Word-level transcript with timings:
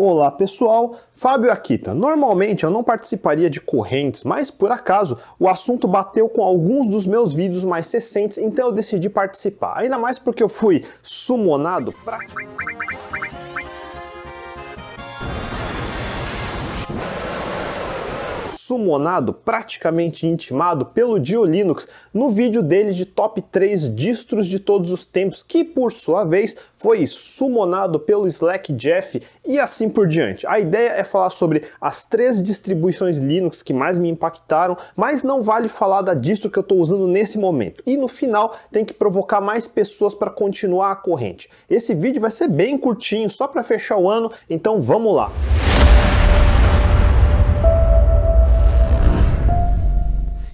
Olá 0.00 0.30
pessoal, 0.30 0.94
Fábio 1.12 1.50
Akita. 1.50 1.92
Normalmente 1.92 2.62
eu 2.62 2.70
não 2.70 2.84
participaria 2.84 3.50
de 3.50 3.60
correntes, 3.60 4.22
mas 4.22 4.48
por 4.48 4.70
acaso 4.70 5.18
o 5.40 5.48
assunto 5.48 5.88
bateu 5.88 6.28
com 6.28 6.40
alguns 6.40 6.86
dos 6.86 7.04
meus 7.04 7.34
vídeos 7.34 7.64
mais 7.64 7.92
recentes, 7.92 8.38
então 8.38 8.68
eu 8.68 8.72
decidi 8.72 9.10
participar. 9.10 9.76
Ainda 9.76 9.98
mais 9.98 10.16
porque 10.16 10.40
eu 10.40 10.48
fui 10.48 10.84
sumonado 11.02 11.92
pra. 12.04 12.20
Sumonado, 18.68 19.32
praticamente 19.32 20.26
intimado 20.26 20.84
pelo 20.84 21.18
Dio 21.18 21.42
Linux 21.42 21.88
no 22.12 22.30
vídeo 22.30 22.62
dele 22.62 22.92
de 22.92 23.06
top 23.06 23.40
3 23.40 23.94
distros 23.94 24.46
de 24.46 24.60
todos 24.60 24.92
os 24.92 25.06
tempos, 25.06 25.42
que 25.42 25.64
por 25.64 25.90
sua 25.90 26.22
vez 26.24 26.54
foi 26.76 27.06
sumonado 27.06 27.98
pelo 27.98 28.26
Slack 28.26 28.70
Jeff 28.74 29.22
e 29.46 29.58
assim 29.58 29.88
por 29.88 30.06
diante. 30.06 30.46
A 30.46 30.60
ideia 30.60 30.90
é 30.90 31.02
falar 31.02 31.30
sobre 31.30 31.62
as 31.80 32.04
três 32.04 32.42
distribuições 32.42 33.18
Linux 33.18 33.62
que 33.62 33.72
mais 33.72 33.96
me 33.96 34.10
impactaram, 34.10 34.76
mas 34.94 35.22
não 35.22 35.40
vale 35.40 35.68
falar 35.68 36.02
da 36.02 36.12
distro 36.12 36.50
que 36.50 36.58
eu 36.58 36.62
estou 36.62 36.78
usando 36.78 37.08
nesse 37.08 37.38
momento. 37.38 37.82
E 37.86 37.96
no 37.96 38.06
final 38.06 38.54
tem 38.70 38.84
que 38.84 38.92
provocar 38.92 39.40
mais 39.40 39.66
pessoas 39.66 40.12
para 40.12 40.30
continuar 40.30 40.92
a 40.92 40.96
corrente. 40.96 41.48
Esse 41.70 41.94
vídeo 41.94 42.20
vai 42.20 42.30
ser 42.30 42.48
bem 42.48 42.76
curtinho, 42.76 43.30
só 43.30 43.48
para 43.48 43.64
fechar 43.64 43.96
o 43.96 44.10
ano, 44.10 44.30
então 44.50 44.78
vamos 44.78 45.14
lá. 45.14 45.32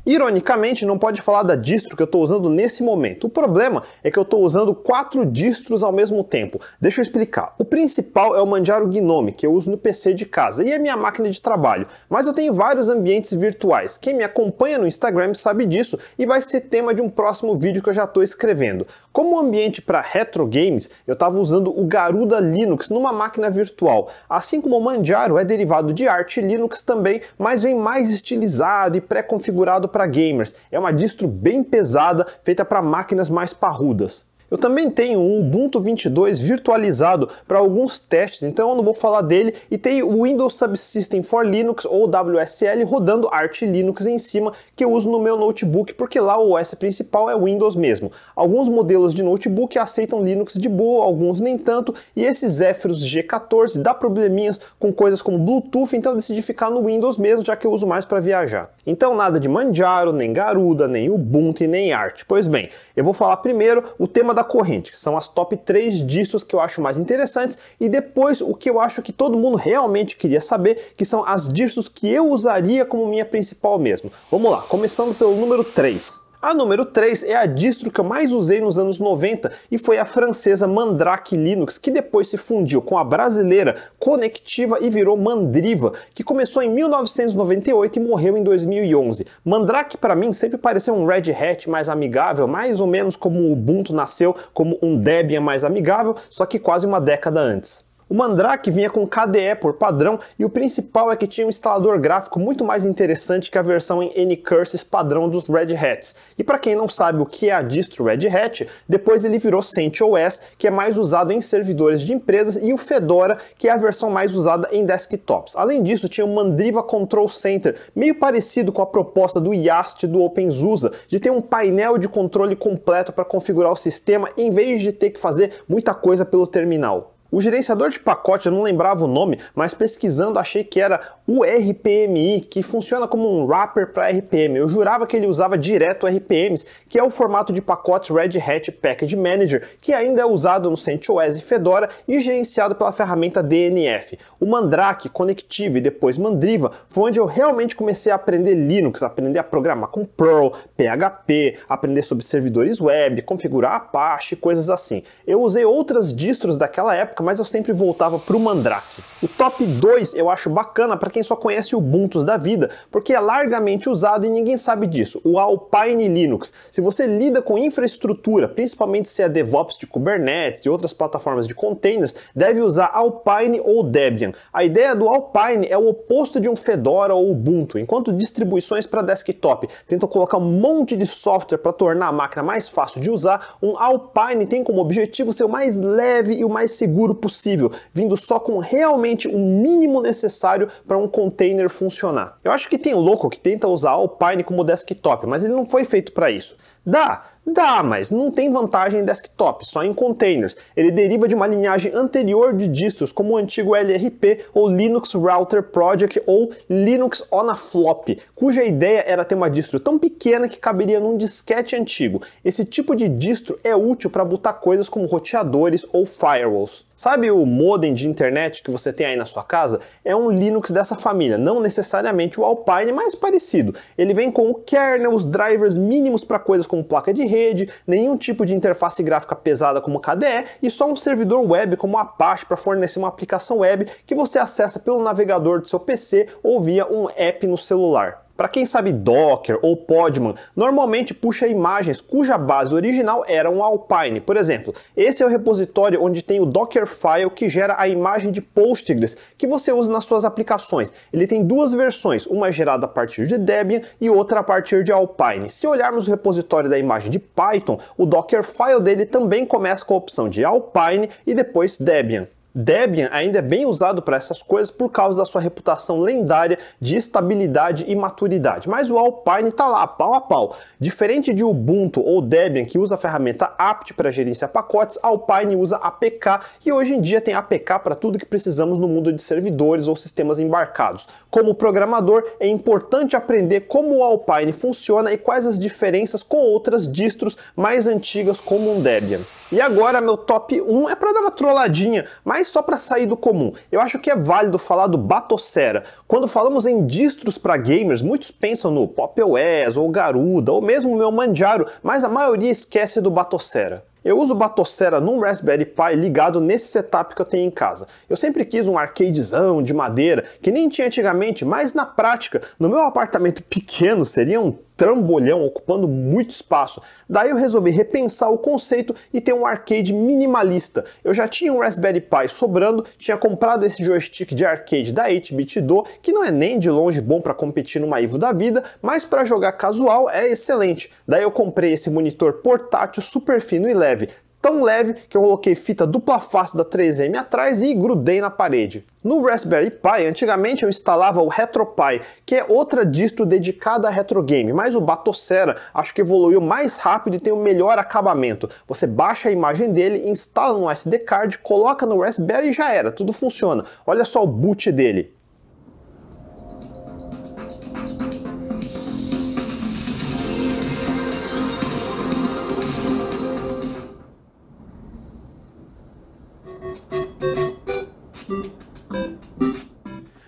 Ironicamente, 0.07 0.85
não 0.85 0.99
pode 0.99 1.23
falar 1.23 1.43
da 1.45 1.57
distro 1.57 1.97
que 1.97 2.03
eu 2.03 2.07
estou 2.07 2.23
usando 2.23 2.51
nesse 2.51 2.83
momento. 2.83 3.27
O 3.27 3.31
problema 3.31 3.83
é 4.03 4.11
que 4.11 4.19
eu 4.19 4.23
estou 4.23 4.43
usando 4.43 4.75
quatro 4.75 5.25
distros 5.25 5.83
ao 5.83 5.93
mesmo 5.93 6.23
tempo. 6.23 6.61
Deixa 6.79 7.01
eu 7.01 7.03
explicar. 7.03 7.55
O 7.59 7.65
principal 7.65 8.37
é 8.37 8.43
o 8.43 8.47
Manjaro 8.47 8.87
Gnome, 8.87 9.33
que 9.33 9.47
eu 9.47 9.53
uso 9.53 9.71
no 9.71 9.79
PC 9.79 10.13
de 10.13 10.27
casa, 10.27 10.63
e 10.63 10.71
é 10.71 10.79
minha 10.79 10.97
máquina 10.97 11.31
de 11.31 11.41
trabalho. 11.41 11.87
Mas 12.09 12.27
eu 12.27 12.35
tenho 12.35 12.53
vários 12.53 12.91
ambientes 12.91 13.33
virtuais. 13.33 13.97
Quem 13.97 14.15
me 14.15 14.25
acompanha 14.25 14.79
no 14.79 14.87
Instagram 14.87 15.33
sabe 15.33 15.65
disso 15.65 15.99
e 16.19 16.27
vai 16.27 16.43
ser 16.43 16.61
tema 16.63 16.93
de 16.93 17.01
um 17.01 17.09
próximo 17.09 17.57
vídeo 17.57 17.83
que 17.83 17.89
eu 17.89 17.95
já 17.95 18.05
estou 18.05 18.23
escrevendo. 18.23 18.87
Como 19.11 19.39
ambiente 19.39 19.81
para 19.81 20.03
retro 20.03 20.47
games, 20.47 20.91
eu 21.07 21.15
estava 21.15 21.39
usando 21.39 21.71
o 21.71 21.85
Garuda 21.87 22.41
Linux 22.41 22.91
numa 22.91 23.13
máquina 23.13 23.49
virtual. 23.49 24.11
Assim 24.29 24.61
como 24.61 24.77
o 24.77 24.81
Manjaro 24.83 25.39
é 25.39 25.45
derivado 25.45 25.95
de 25.95 26.07
Arch 26.07 26.39
Linux 26.39 26.83
também, 26.83 27.23
mas 27.39 27.63
vem 27.63 27.75
mais 27.75 28.11
estilizado 28.11 28.99
e 28.99 29.01
pré-configurado 29.01 29.89
para 29.95 30.07
gamers. 30.09 30.57
É 30.73 30.77
uma 30.77 30.93
distro 30.93 31.29
bem 31.29 31.63
pesada, 31.63 32.27
feita 32.43 32.65
para 32.65 32.83
máquinas 32.83 33.31
mais 33.31 33.53
parrudas. 33.55 34.27
Eu 34.51 34.59
também 34.59 34.91
tenho 34.91 35.19
um 35.19 35.41
Ubuntu 35.41 35.81
22 35.81 36.41
virtualizado 36.41 37.29
para 37.49 37.59
alguns 37.59 37.99
testes, 37.99 38.43
então 38.43 38.71
eu 38.71 38.77
não 38.77 38.85
vou 38.85 38.95
falar 38.95 39.23
dele, 39.23 39.55
e 39.71 39.79
tenho 39.79 40.09
o 40.09 40.23
Windows 40.25 40.57
Subsystem 40.57 41.23
for 41.23 41.47
Linux 41.47 41.85
ou 41.85 42.07
WSL 42.07 42.85
rodando 42.85 43.29
Arch 43.33 43.63
Linux 43.63 44.07
em 44.07 44.19
cima, 44.19 44.53
que 44.77 44.85
eu 44.85 44.93
uso 44.93 45.11
no 45.11 45.19
meu 45.19 45.37
notebook, 45.37 45.95
porque 45.95 46.21
lá 46.21 46.39
o 46.39 46.53
OS 46.53 46.75
principal 46.75 47.29
é 47.31 47.37
Windows 47.37 47.75
mesmo. 47.75 48.13
Alguns 48.37 48.69
modelos 48.69 49.15
de 49.15 49.23
notebook 49.23 49.79
aceitam 49.79 50.23
Linux 50.23 50.55
de 50.55 50.69
boa, 50.69 51.05
alguns 51.05 51.41
nem 51.41 51.59
tanto, 51.59 51.95
e 52.15 52.25
esses 52.25 52.53
Zephyrus 52.53 53.05
G14 53.05 53.79
dá 53.79 53.95
probleminhas 53.95 54.61
com 54.79 54.93
coisas 54.93 55.21
como 55.21 55.39
Bluetooth, 55.39 55.97
então 55.97 56.13
eu 56.13 56.17
decidi 56.17 56.43
ficar 56.43 56.71
no 56.71 56.85
Windows 56.85 57.17
mesmo, 57.17 57.45
já 57.45 57.57
que 57.57 57.67
eu 57.67 57.73
uso 57.73 57.87
mais 57.87 58.05
para 58.05 58.21
viajar. 58.21 58.71
Então 58.87 59.17
nada 59.17 59.41
de 59.41 59.49
Manjaro, 59.49 60.13
nem 60.13 60.33
Garuda, 60.33 60.87
nem 60.87 61.11
Ubuntu 61.11 61.65
e 61.65 61.67
nem 61.67 61.93
Arch. 61.93 62.25
Pois 62.29 62.47
bem, 62.47 62.69
eu 62.95 63.03
vou 63.03 63.15
falar 63.15 63.39
primeiro 63.39 63.83
o 63.99 64.07
tema 64.07 64.35
da 64.35 64.44
corrente, 64.45 64.93
que 64.93 64.99
são 64.99 65.17
as 65.17 65.29
top 65.29 65.57
3 65.57 66.07
distros 66.07 66.45
que 66.45 66.55
eu 66.55 66.61
acho 66.61 66.81
mais 66.81 66.99
interessantes, 66.99 67.59
e 67.81 67.89
depois 67.89 68.41
o 68.41 68.55
que 68.55 68.69
eu 68.69 68.81
acho 68.81 69.03
que 69.03 69.13
todo 69.13 69.39
mundo 69.39 69.57
realmente 69.57 70.17
queria 70.17 70.41
saber, 70.41 70.95
que 70.97 71.05
são 71.05 71.25
as 71.27 71.49
distros 71.49 71.89
que 71.89 72.09
eu 72.09 72.31
usaria 72.31 72.85
como 72.85 73.07
minha 73.07 73.25
principal 73.25 73.79
mesmo. 73.79 74.11
Vamos 74.31 74.51
lá, 74.51 74.63
começando 74.63 75.17
pelo 75.17 75.35
número 75.37 75.65
3. 75.65 76.24
A 76.45 76.53
número 76.53 76.85
3 76.85 77.23
é 77.23 77.35
a 77.35 77.47
distro 77.47 77.91
que 77.91 77.99
eu 77.99 78.05
mais 78.05 78.31
usei 78.31 78.61
nos 78.61 78.79
anos 78.79 78.99
90 78.99 79.51
e 79.71 79.79
foi 79.79 79.97
a 79.97 80.05
francesa 80.05 80.69
Mandrake 80.69 81.39
Linux, 81.39 81.79
que 81.79 81.91
depois 81.91 82.29
se 82.29 82.37
fundiu 82.37 82.83
com 82.83 82.99
a 82.99 83.03
brasileira 83.03 83.77
Conectiva 83.99 84.77
e 84.79 84.91
virou 84.91 85.17
Mandriva, 85.17 85.95
que 86.15 86.23
começou 86.23 86.63
em 86.63 86.69
1998 86.69 87.99
e 87.99 88.03
morreu 88.03 88.37
em 88.37 88.43
2011. 88.43 89.27
Mandrake 89.43 89.97
para 89.97 90.15
mim 90.15 90.35
sempre 90.35 90.59
pareceu 90.59 90.95
um 90.95 91.07
Red 91.07 91.33
Hat 91.33 91.71
mais 91.71 91.89
amigável, 91.89 92.47
mais 92.47 92.79
ou 92.79 92.87
menos 92.87 93.17
como 93.17 93.41
o 93.41 93.51
Ubuntu 93.51 93.95
nasceu 93.95 94.37
como 94.53 94.79
um 94.83 94.99
Debian 94.99 95.41
mais 95.41 95.65
amigável, 95.65 96.15
só 96.29 96.45
que 96.45 96.59
quase 96.59 96.87
uma 96.87 97.01
década 97.01 97.41
antes. 97.41 97.83
O 98.07 98.13
Mandrake 98.13 98.71
vinha 98.71 98.91
com 98.91 99.09
KDE 99.09 99.57
por 99.59 99.75
padrão 99.75 100.19
e 100.39 100.45
o 100.45 100.51
principal 100.51 101.11
é 101.11 101.17
que 101.17 101.27
tinha 101.27 101.47
um 101.47 101.49
instalador 101.49 101.99
gráfico 101.99 102.39
muito 102.39 102.63
mais 102.63 102.85
interessante 102.85 103.51
que 103.51 103.57
a 103.57 103.63
versão 103.63 104.03
em 104.03 104.13
Anycurses 104.15 104.85
padrão 104.85 105.27
dos 105.27 105.47
Red 105.47 105.75
Hats. 105.75 106.15
E 106.37 106.45
para 106.45 106.59
quem 106.59 106.75
não 106.75 106.87
sabe 106.87 107.23
o 107.23 107.27
que 107.27 107.49
é 107.49 107.55
a 107.55 107.63
distro 107.63 108.05
Red 108.05 108.29
Hat, 108.29 108.69
depois 108.87 109.25
ele 109.25 109.39
virou 109.39 109.63
CentOS, 109.63 110.43
que 110.59 110.67
é 110.67 110.71
mais 110.71 110.99
usado 110.99 111.33
em 111.33 111.41
servidores 111.41 112.03
de 112.03 112.13
empresas, 112.13 112.57
e 112.63 112.75
o 112.75 112.77
Fedora, 112.77 113.39
que 113.57 113.69
é 113.69 113.73
a 113.73 113.79
versão 113.79 114.11
mais 114.11 114.35
usada 114.35 114.69
em 114.71 114.85
desktops. 114.85 115.57
Além 115.57 115.83
disso, 115.83 116.07
tinha 116.07 116.27
o 116.27 116.35
Mandriva 116.35 116.83
Control 116.83 117.29
Center, 117.29 117.75
meio 117.97 118.17
parecido 118.17 118.71
com 118.71 118.83
a 118.83 118.87
proposta 118.87 119.41
do 119.41 119.55
YAST 119.55 120.07
do 120.07 120.21
OpenSUSE, 120.21 120.91
de 121.09 121.19
ter 121.19 121.31
um 121.31 121.41
painel 121.41 121.97
de 121.97 122.09
controle 122.09 122.55
completo 122.55 123.15
para 123.15 123.25
configurar 123.25 123.73
o 123.73 123.77
sistema 123.77 124.29
em 124.37 124.51
vez 124.51 124.83
de 124.83 124.93
ter 124.93 125.09
que 125.09 125.19
fazer 125.19 125.65
muita 125.67 125.95
coisa 125.95 126.23
pelo 126.27 126.47
terminal. 126.47 127.14
O 127.35 127.41
gerenciador 127.41 127.91
de 127.91 127.99
pacote, 127.99 128.47
eu 128.47 128.53
não 128.53 128.63
lembrava 128.63 129.05
o 129.05 129.09
nome, 129.09 129.41
mas 129.57 129.75
pesquisando 129.75 130.39
achei 130.39 130.63
que 130.63 130.81
era 130.81 131.01
o 131.27 131.43
RPMI, 131.43 132.43
que 132.43 132.63
funciona 132.63 133.09
como 133.09 133.29
um 133.29 133.45
wrapper 133.45 133.93
para 133.93 134.09
RPM. 134.09 134.57
Eu 134.57 134.69
jurava 134.69 135.05
que 135.05 135.17
ele 135.17 135.27
usava 135.27 135.59
direto 135.59 136.07
RPMs, 136.07 136.65
que 136.89 136.97
é 136.97 137.03
o 137.03 137.11
formato 137.11 137.53
de 137.53 137.61
pacotes 137.61 138.11
Red 138.11 138.39
Hat 138.39 138.71
Package 138.71 139.17
Manager, 139.17 139.69
que 139.81 139.93
ainda 139.93 140.23
é 140.23 140.25
usado 140.25 140.71
no 140.71 140.77
CentOS 140.77 141.39
e 141.39 141.43
Fedora 141.43 141.89
e 142.07 142.21
gerenciado 142.21 142.77
pela 142.77 142.93
ferramenta 142.93 143.43
DNF. 143.43 144.17
O 144.39 144.47
Mandrake, 144.47 145.09
Connective 145.09 145.79
e 145.79 145.83
depois 145.83 146.17
Mandriva 146.17 146.71
foi 146.89 147.11
onde 147.11 147.19
eu 147.19 147.27
realmente 147.27 147.75
comecei 147.75 148.13
a 148.13 148.15
aprender 148.15 148.55
Linux, 148.55 149.03
aprender 149.03 149.41
a 149.41 149.45
programar 149.45 149.89
com 149.89 150.05
Perl, 150.05 150.53
PHP, 150.77 151.59
aprender 151.69 152.03
sobre 152.03 152.25
servidores 152.25 152.81
web, 152.81 153.23
configurar 153.23 153.73
Apache, 153.73 154.37
coisas 154.37 154.71
assim. 154.71 155.03
Eu 155.27 155.43
usei 155.43 155.65
outras 155.65 156.15
distros 156.15 156.57
daquela 156.57 156.95
época, 156.95 157.24
mas 157.25 157.39
eu 157.39 157.45
sempre 157.45 157.73
voltava 157.73 158.19
para 158.19 158.37
o 158.37 158.41
Mandrake. 158.41 159.03
O 159.23 159.29
top 159.29 159.65
2 159.65 160.15
eu 160.15 160.29
acho 160.29 160.51
bacana 160.51 160.97
para 160.97 161.11
quem 161.11 161.23
só 161.23 161.35
conhece 161.35 161.75
o 161.75 161.79
Ubuntu 161.79 162.23
da 162.23 162.37
vida, 162.37 162.71
porque 162.91 163.15
é 163.15 163.21
largamente 163.21 163.89
usado 163.89 164.27
e 164.27 164.31
ninguém 164.31 164.59
sabe 164.59 164.87
disso, 164.87 165.21
o 165.25 165.39
Alpine 165.39 166.09
Linux. 166.09 166.53
Se 166.71 166.81
você 166.81 167.07
lida 167.07 167.41
com 167.41 167.57
infraestrutura, 167.57 168.49
principalmente 168.49 169.09
se 169.09 169.23
é 169.23 169.29
DevOps 169.29 169.79
de 169.79 169.87
Kubernetes 169.87 170.65
e 170.65 170.69
outras 170.69 170.93
plataformas 170.93 171.47
de 171.47 171.55
containers, 171.55 172.15
deve 172.37 172.61
usar 172.61 172.91
Alpine 172.93 173.61
ou 173.65 173.83
Debian. 173.83 174.33
A 174.53 174.63
ideia 174.63 174.95
do 174.95 175.09
Alpine 175.09 175.67
é 175.69 175.79
o 175.79 175.89
oposto 175.89 176.39
de 176.39 176.49
um 176.49 176.55
Fedora 176.55 177.15
ou 177.15 177.31
Ubuntu, 177.31 177.79
enquanto 177.79 178.13
distribuições 178.13 178.85
para 178.87 179.03
desktop 179.03 179.69
tentam 179.87 180.09
colocar 180.09 180.37
um 180.39 180.53
monte 180.53 180.97
de 180.97 181.07
software 181.07 181.59
para 181.59 181.73
tornar 181.73 182.09
a 182.09 182.13
máquina 182.13 182.43
mais 182.43 182.69
fácil 182.69 183.01
de 183.01 183.11
usar, 183.11 183.57
um 183.63 183.79
Alpine 183.79 184.47
tem 184.47 184.63
como 184.63 184.81
objetivo 184.81 185.33
ser 185.33 185.45
o 185.45 185.49
mais 185.49 185.81
leve 185.81 186.35
e 186.35 186.45
o 186.45 186.49
mais 186.49 186.73
seguro 186.73 187.14
possível, 187.15 187.71
vindo 187.93 188.17
só 188.17 188.39
com 188.39 188.59
realmente 188.59 189.29
o 189.29 189.39
mínimo 189.39 190.01
necessário 190.01 190.69
para 190.87 190.99
um 190.99 191.09
container 191.09 191.69
funcionar. 191.69 192.39
Eu 192.43 192.53
acho 192.53 192.69
que 192.69 192.79
tem 192.79 192.95
louco 192.95 193.31
que 193.31 193.41
tenta 193.41 193.69
usar 193.69 193.91
Alpine 193.91 194.45
como 194.45 194.65
desktop, 194.65 195.27
mas 195.27 195.45
ele 195.45 195.55
não 195.55 195.67
foi 195.67 195.85
feito 195.85 196.13
para 196.13 196.31
isso. 196.31 196.57
Dá, 196.87 197.25
dá, 197.47 197.83
mas 197.83 198.11
não 198.11 198.31
tem 198.31 198.51
vantagem 198.51 199.01
em 199.01 199.05
desktop, 199.05 199.67
só 199.67 199.83
em 199.83 199.95
containers. 199.95 200.55
Ele 200.77 200.91
deriva 200.91 201.27
de 201.27 201.35
uma 201.35 201.47
linhagem 201.47 201.91
anterior 201.95 202.53
de 202.53 202.69
distros, 202.69 203.11
como 203.11 203.33
o 203.33 203.37
antigo 203.39 203.75
LRP 203.75 204.45
ou 204.53 204.69
Linux 204.69 205.15
Router 205.15 205.63
Project 205.63 206.23
ou 206.27 206.51
Linux 206.69 207.27
on 207.33 207.49
a 207.49 207.55
Flop, 207.55 208.09
cuja 208.35 208.63
ideia 208.63 209.03
era 209.07 209.25
ter 209.25 209.35
uma 209.35 209.49
distro 209.49 209.81
tão 209.81 209.99
pequena 209.99 210.47
que 210.47 210.59
caberia 210.59 211.01
num 211.01 211.17
disquete 211.17 211.75
antigo. 211.75 212.21
Esse 212.45 212.67
tipo 212.67 212.95
de 212.95 213.09
distro 213.09 213.59
é 213.65 213.75
útil 213.75 214.11
para 214.11 214.25
botar 214.25 214.53
coisas 214.53 214.89
como 214.89 215.07
roteadores 215.07 215.87
ou 215.91 216.05
firewalls. 216.05 216.85
Sabe 216.97 217.29
o 217.29 217.45
modem 217.45 217.93
de 217.93 218.09
internet 218.09 218.63
que 218.63 218.71
você 218.71 218.93
tem 218.93 219.07
aí 219.07 219.17
na 219.17 219.25
sua 219.25 219.43
casa? 219.43 219.81
É 220.05 220.15
um 220.15 220.31
Linux 220.31 220.71
dessa 220.71 220.95
família, 220.95 221.37
não 221.37 221.61
necessariamente 221.61 222.41
o 222.41 222.45
Alpine, 222.45 222.93
mas 222.93 223.17
parecido. 223.17 223.75
Ele 223.99 224.15
vem 224.15 224.31
com 224.31 224.49
o 224.49 224.55
kernel, 224.55 225.13
os 225.13 225.27
drivers 225.27 225.77
mínimos 225.77 226.23
para 226.23 226.39
coisas 226.39 226.69
como 226.69 226.74
placa 226.83 227.13
de 227.13 227.25
rede, 227.25 227.69
nenhum 227.87 228.17
tipo 228.17 228.45
de 228.45 228.55
interface 228.55 229.03
gráfica 229.03 229.37
pesada 229.37 229.81
como 229.81 230.01
KDE 230.01 230.45
e 230.63 230.71
só 230.71 230.91
um 230.91 230.97
servidor 230.97 231.49
web 231.49 231.77
como 231.77 231.99
Apache 231.99 232.47
para 232.47 232.57
fornecer 232.57 232.99
uma 232.99 233.09
aplicação 233.09 233.59
web 233.59 233.87
que 234.07 234.15
você 234.15 234.39
acessa 234.39 234.79
pelo 234.79 235.03
navegador 235.03 235.61
do 235.61 235.69
seu 235.69 235.81
PC 235.81 236.29
ou 236.43 236.61
via 236.63 236.87
um 236.91 237.09
app 237.17 237.47
no 237.47 237.57
celular. 237.57 238.24
Para 238.37 238.49
quem 238.49 238.67
sabe 238.67 238.93
Docker 238.93 239.61
ou 239.63 239.77
Podman, 239.77 240.35
normalmente 240.57 241.15
puxa 241.15 241.47
imagens 241.47 242.01
cuja 242.01 242.37
base 242.37 242.75
original 242.75 243.25
era 243.29 243.49
um 243.49 243.63
Alpine. 243.63 244.21
Por 244.21 244.37
exemplo, 244.37 244.75
esse 244.97 245.23
é 245.23 245.27
o 245.27 245.29
repositório 245.29 246.03
onde 246.03 246.21
tem 246.21 246.41
o 246.41 246.47
Dockerfile 246.47 247.31
que 247.31 247.49
gera 247.49 247.77
a 247.79 247.87
imagem 247.87 248.33
de 248.33 248.41
Postgres 248.41 249.17
que 249.39 249.47
você 249.47 249.73
usa 249.73 249.93
nas 249.93 250.05
suas 250.05 250.25
aplicações. 250.25 250.93
Ele 251.13 251.29
tem 251.29 251.45
duas 251.45 251.73
versões, 251.73 252.27
uma 252.27 252.51
gerada 252.51 252.87
a 252.87 252.89
partir 252.89 253.29
de 253.29 253.39
Debian 253.39 253.83
e 254.01 254.11
outra 254.11 254.41
a 254.41 254.45
partir 254.45 254.83
de 254.83 254.91
Alpine. 254.91 255.49
Se 255.49 255.67
olharmos 255.69 256.09
o 256.09 256.11
repositório 256.11 256.69
da 256.69 256.79
imagem 256.79 257.13
de 257.13 257.21
Python, 257.21 257.79
o 257.97 258.05
Dockerfile 258.05 258.81
dele 258.81 259.07
também 259.07 259.47
começa 259.47 259.85
com 259.85 259.95
a 259.95 259.99
opção 259.99 260.29
de 260.29 260.45
Alpine 260.45 261.09
e 261.25 261.35
depois 261.35 261.79
Debian. 261.79 262.27
Debian 262.55 263.09
ainda 263.11 263.41
é 263.41 263.43
bem 263.43 263.67
usado 263.67 264.01
para 264.01 264.17
essas 264.17 264.41
coisas 264.41 264.71
por 264.71 264.89
causa 264.89 265.19
da 265.19 265.25
sua 265.25 265.41
reputação 265.41 265.99
lendária 265.99 266.57
de 266.81 266.95
estabilidade 266.95 267.85
e 267.89 267.97
maturidade, 267.97 268.69
mas 268.69 268.93
o 268.93 268.97
Alpine 268.97 269.49
está 269.49 269.67
lá 269.67 269.85
pau 269.89 270.15
a 270.15 270.21
pau. 270.21 270.57
Diferente 270.79 271.35
de 271.35 271.43
Ubuntu 271.43 272.01
ou 272.01 272.23
Debian, 272.23 272.65
que 272.65 272.79
usa 272.79 272.95
a 272.95 272.99
ferramenta 272.99 273.53
apt 273.59 273.93
para 273.95 274.13
gerenciar 274.13 274.53
pacotes, 274.53 274.97
Alpine 275.03 275.57
usa 275.57 275.79
APK 275.79 276.41
e 276.65 276.71
hoje 276.71 276.95
em 276.95 277.01
dia 277.01 277.21
tem 277.21 277.35
APK 277.35 277.81
para 277.83 277.97
tudo 277.97 278.19
que 278.19 278.27
precisamos 278.27 278.79
no 278.79 278.87
mundo 278.87 279.13
de 279.13 279.21
servidores 279.21 279.89
ou 279.89 279.97
sistemas 279.97 280.39
embarcados. 280.39 281.09
Como 281.31 281.57
programador, 281.57 282.25
é 282.39 282.47
importante 282.47 283.17
aprender 283.17 283.63
como 283.63 283.97
o 283.97 284.05
Alpine 284.05 284.53
funciona 284.53 285.13
e 285.13 285.19
quais 285.19 285.45
as 285.45 285.59
diferenças 285.59 286.23
com 286.23 286.37
outras 286.37 286.87
distros 286.87 287.37
mais 287.57 287.89
antigas 287.89 288.39
como 288.39 288.77
um 288.77 288.81
Debian. 288.81 289.19
E 289.51 289.61
agora 289.61 290.01
meu 290.01 290.17
top 290.17 290.61
1 290.61 290.89
é 290.89 290.95
para 290.95 291.13
dar 291.13 291.21
uma 291.21 291.31
trolladinha, 291.33 292.05
mas 292.25 292.44
mas 292.45 292.49
só 292.49 292.61
para 292.61 292.77
sair 292.77 293.07
do 293.07 293.17
comum. 293.17 293.53
Eu 293.73 293.81
acho 293.81 293.99
que 293.99 294.11
é 294.11 294.17
válido 294.17 294.59
falar 294.59 294.87
do 294.87 294.99
Batocera. 294.99 295.85
Quando 296.07 296.29
falamos 296.29 296.67
em 296.67 296.85
distros 296.85 297.39
para 297.39 297.57
gamers, 297.57 298.03
muitos 298.03 298.31
pensam 298.31 298.71
no 298.71 298.87
Pop 298.87 299.19
OS 299.23 299.79
ou 299.79 299.89
Garuda 299.89 300.53
ou 300.53 300.61
mesmo 300.61 300.93
o 300.93 300.97
meu 300.97 301.11
Manjaro, 301.11 301.67
mas 301.83 302.05
a 302.05 302.09
maioria 302.09 302.51
esquece 302.51 303.01
do 303.01 303.11
Batocera. 303.11 303.83
Eu 304.05 304.19
uso 304.19 304.35
Batocera 304.35 305.01
num 305.01 305.19
Raspberry 305.19 305.65
Pi 305.65 305.97
ligado 305.97 306.39
nesse 306.39 306.67
setup 306.67 307.15
que 307.15 307.23
eu 307.23 307.25
tenho 307.25 307.47
em 307.47 307.51
casa. 307.51 307.87
Eu 308.11 308.19
sempre 308.19 308.45
quis 308.45 308.69
um 308.69 308.77
arcadezão 308.77 309.63
de 309.63 309.73
madeira, 309.73 310.27
que 310.43 310.53
nem 310.53 310.69
tinha 310.69 310.87
antigamente, 310.87 311.47
mas 311.47 311.73
na 311.73 311.87
prática, 311.87 312.43
no 312.59 312.69
meu 312.69 312.81
apartamento 312.81 313.43
pequeno 313.43 314.05
seria 314.05 314.39
um 314.39 314.55
trambolhão 314.77 315.43
ocupando 315.43 315.87
muito 315.87 316.31
espaço. 316.31 316.81
Daí 317.09 317.31
eu 317.31 317.37
resolvi 317.37 317.71
repensar 317.71 318.31
o 318.31 318.39
conceito 318.39 318.95
e 319.13 319.21
ter 319.21 319.33
um 319.33 319.47
arcade 319.47 319.93
minimalista. 319.93 320.85
Eu 321.03 321.15
já 321.15 321.29
tinha 321.29 321.53
um 321.53 321.61
Raspberry 321.61 322.01
Pi 322.01 322.29
sobrando, 322.29 322.85
tinha 322.99 323.17
comprado 323.17 323.65
esse 323.65 323.85
joystick 323.85 324.35
de 324.35 324.45
arcade 324.45 324.93
da 324.93 325.09
8-bit 325.09 325.61
do, 325.61 325.85
que 326.03 326.13
não 326.13 326.25
é 326.25 326.31
nem 326.31 326.59
de 326.59 326.71
longe 326.71 327.01
bom 327.01 327.21
para 327.21 327.35
competir 327.35 327.81
numa 327.81 328.01
Ivo 328.01 328.19
da 328.19 328.33
vida, 328.33 328.63
mas 328.83 329.05
para 329.05 329.25
jogar 329.25 329.53
casual 329.53 330.11
é 330.11 330.29
excelente. 330.29 330.91
Daí 331.07 331.23
eu 331.23 331.31
comprei 331.31 331.73
esse 331.73 331.91
monitor 331.91 332.35
portátil 332.35 333.03
super 333.03 333.41
fino 333.41 333.69
e 333.69 333.75
leve, 333.75 334.09
tão 334.45 334.63
leve 334.63 334.93
que 335.09 335.17
eu 335.17 335.23
coloquei 335.23 335.55
fita 335.55 335.87
dupla 335.87 336.21
face 336.21 336.55
da 336.55 336.67
3M 336.67 337.17
atrás 337.17 337.63
e 337.63 337.73
grudei 337.73 338.21
na 338.21 338.29
parede. 338.29 338.85
No 339.03 339.23
Raspberry 339.23 339.71
Pi, 339.71 340.05
antigamente 340.07 340.65
eu 340.65 340.69
instalava 340.69 341.23
o 341.23 341.29
RetroPie, 341.29 342.03
que 342.27 342.35
é 342.35 342.45
outra 342.47 342.85
distro 342.85 343.25
dedicada 343.25 343.89
a 343.89 343.91
retro 343.91 344.23
game, 344.23 344.53
mas 344.53 344.75
o 344.75 344.83
Batocera 344.83 345.57
acho 345.73 345.95
que 345.95 346.03
evoluiu 346.03 346.43
mais 346.43 346.77
rápido 346.77 347.17
e 347.17 347.21
tem 347.21 347.33
o 347.33 347.37
um 347.37 347.43
melhor 347.43 347.79
acabamento. 347.79 348.51
Você 348.67 348.87
baixa 348.87 349.31
a 349.31 349.33
imagem 349.33 349.73
dele, 349.73 350.11
instala 350.11 350.59
no 350.59 350.69
SD 350.71 350.99
card, 350.99 351.39
coloca 351.39 351.87
no 351.87 352.03
Raspberry 352.03 352.51
e 352.51 352.53
já 352.53 352.71
era, 352.71 352.93
tudo 352.93 353.15
funciona. 353.15 353.65
Olha 353.87 354.05
só 354.05 354.23
o 354.23 354.27
boot 354.27 354.71
dele. 354.71 355.14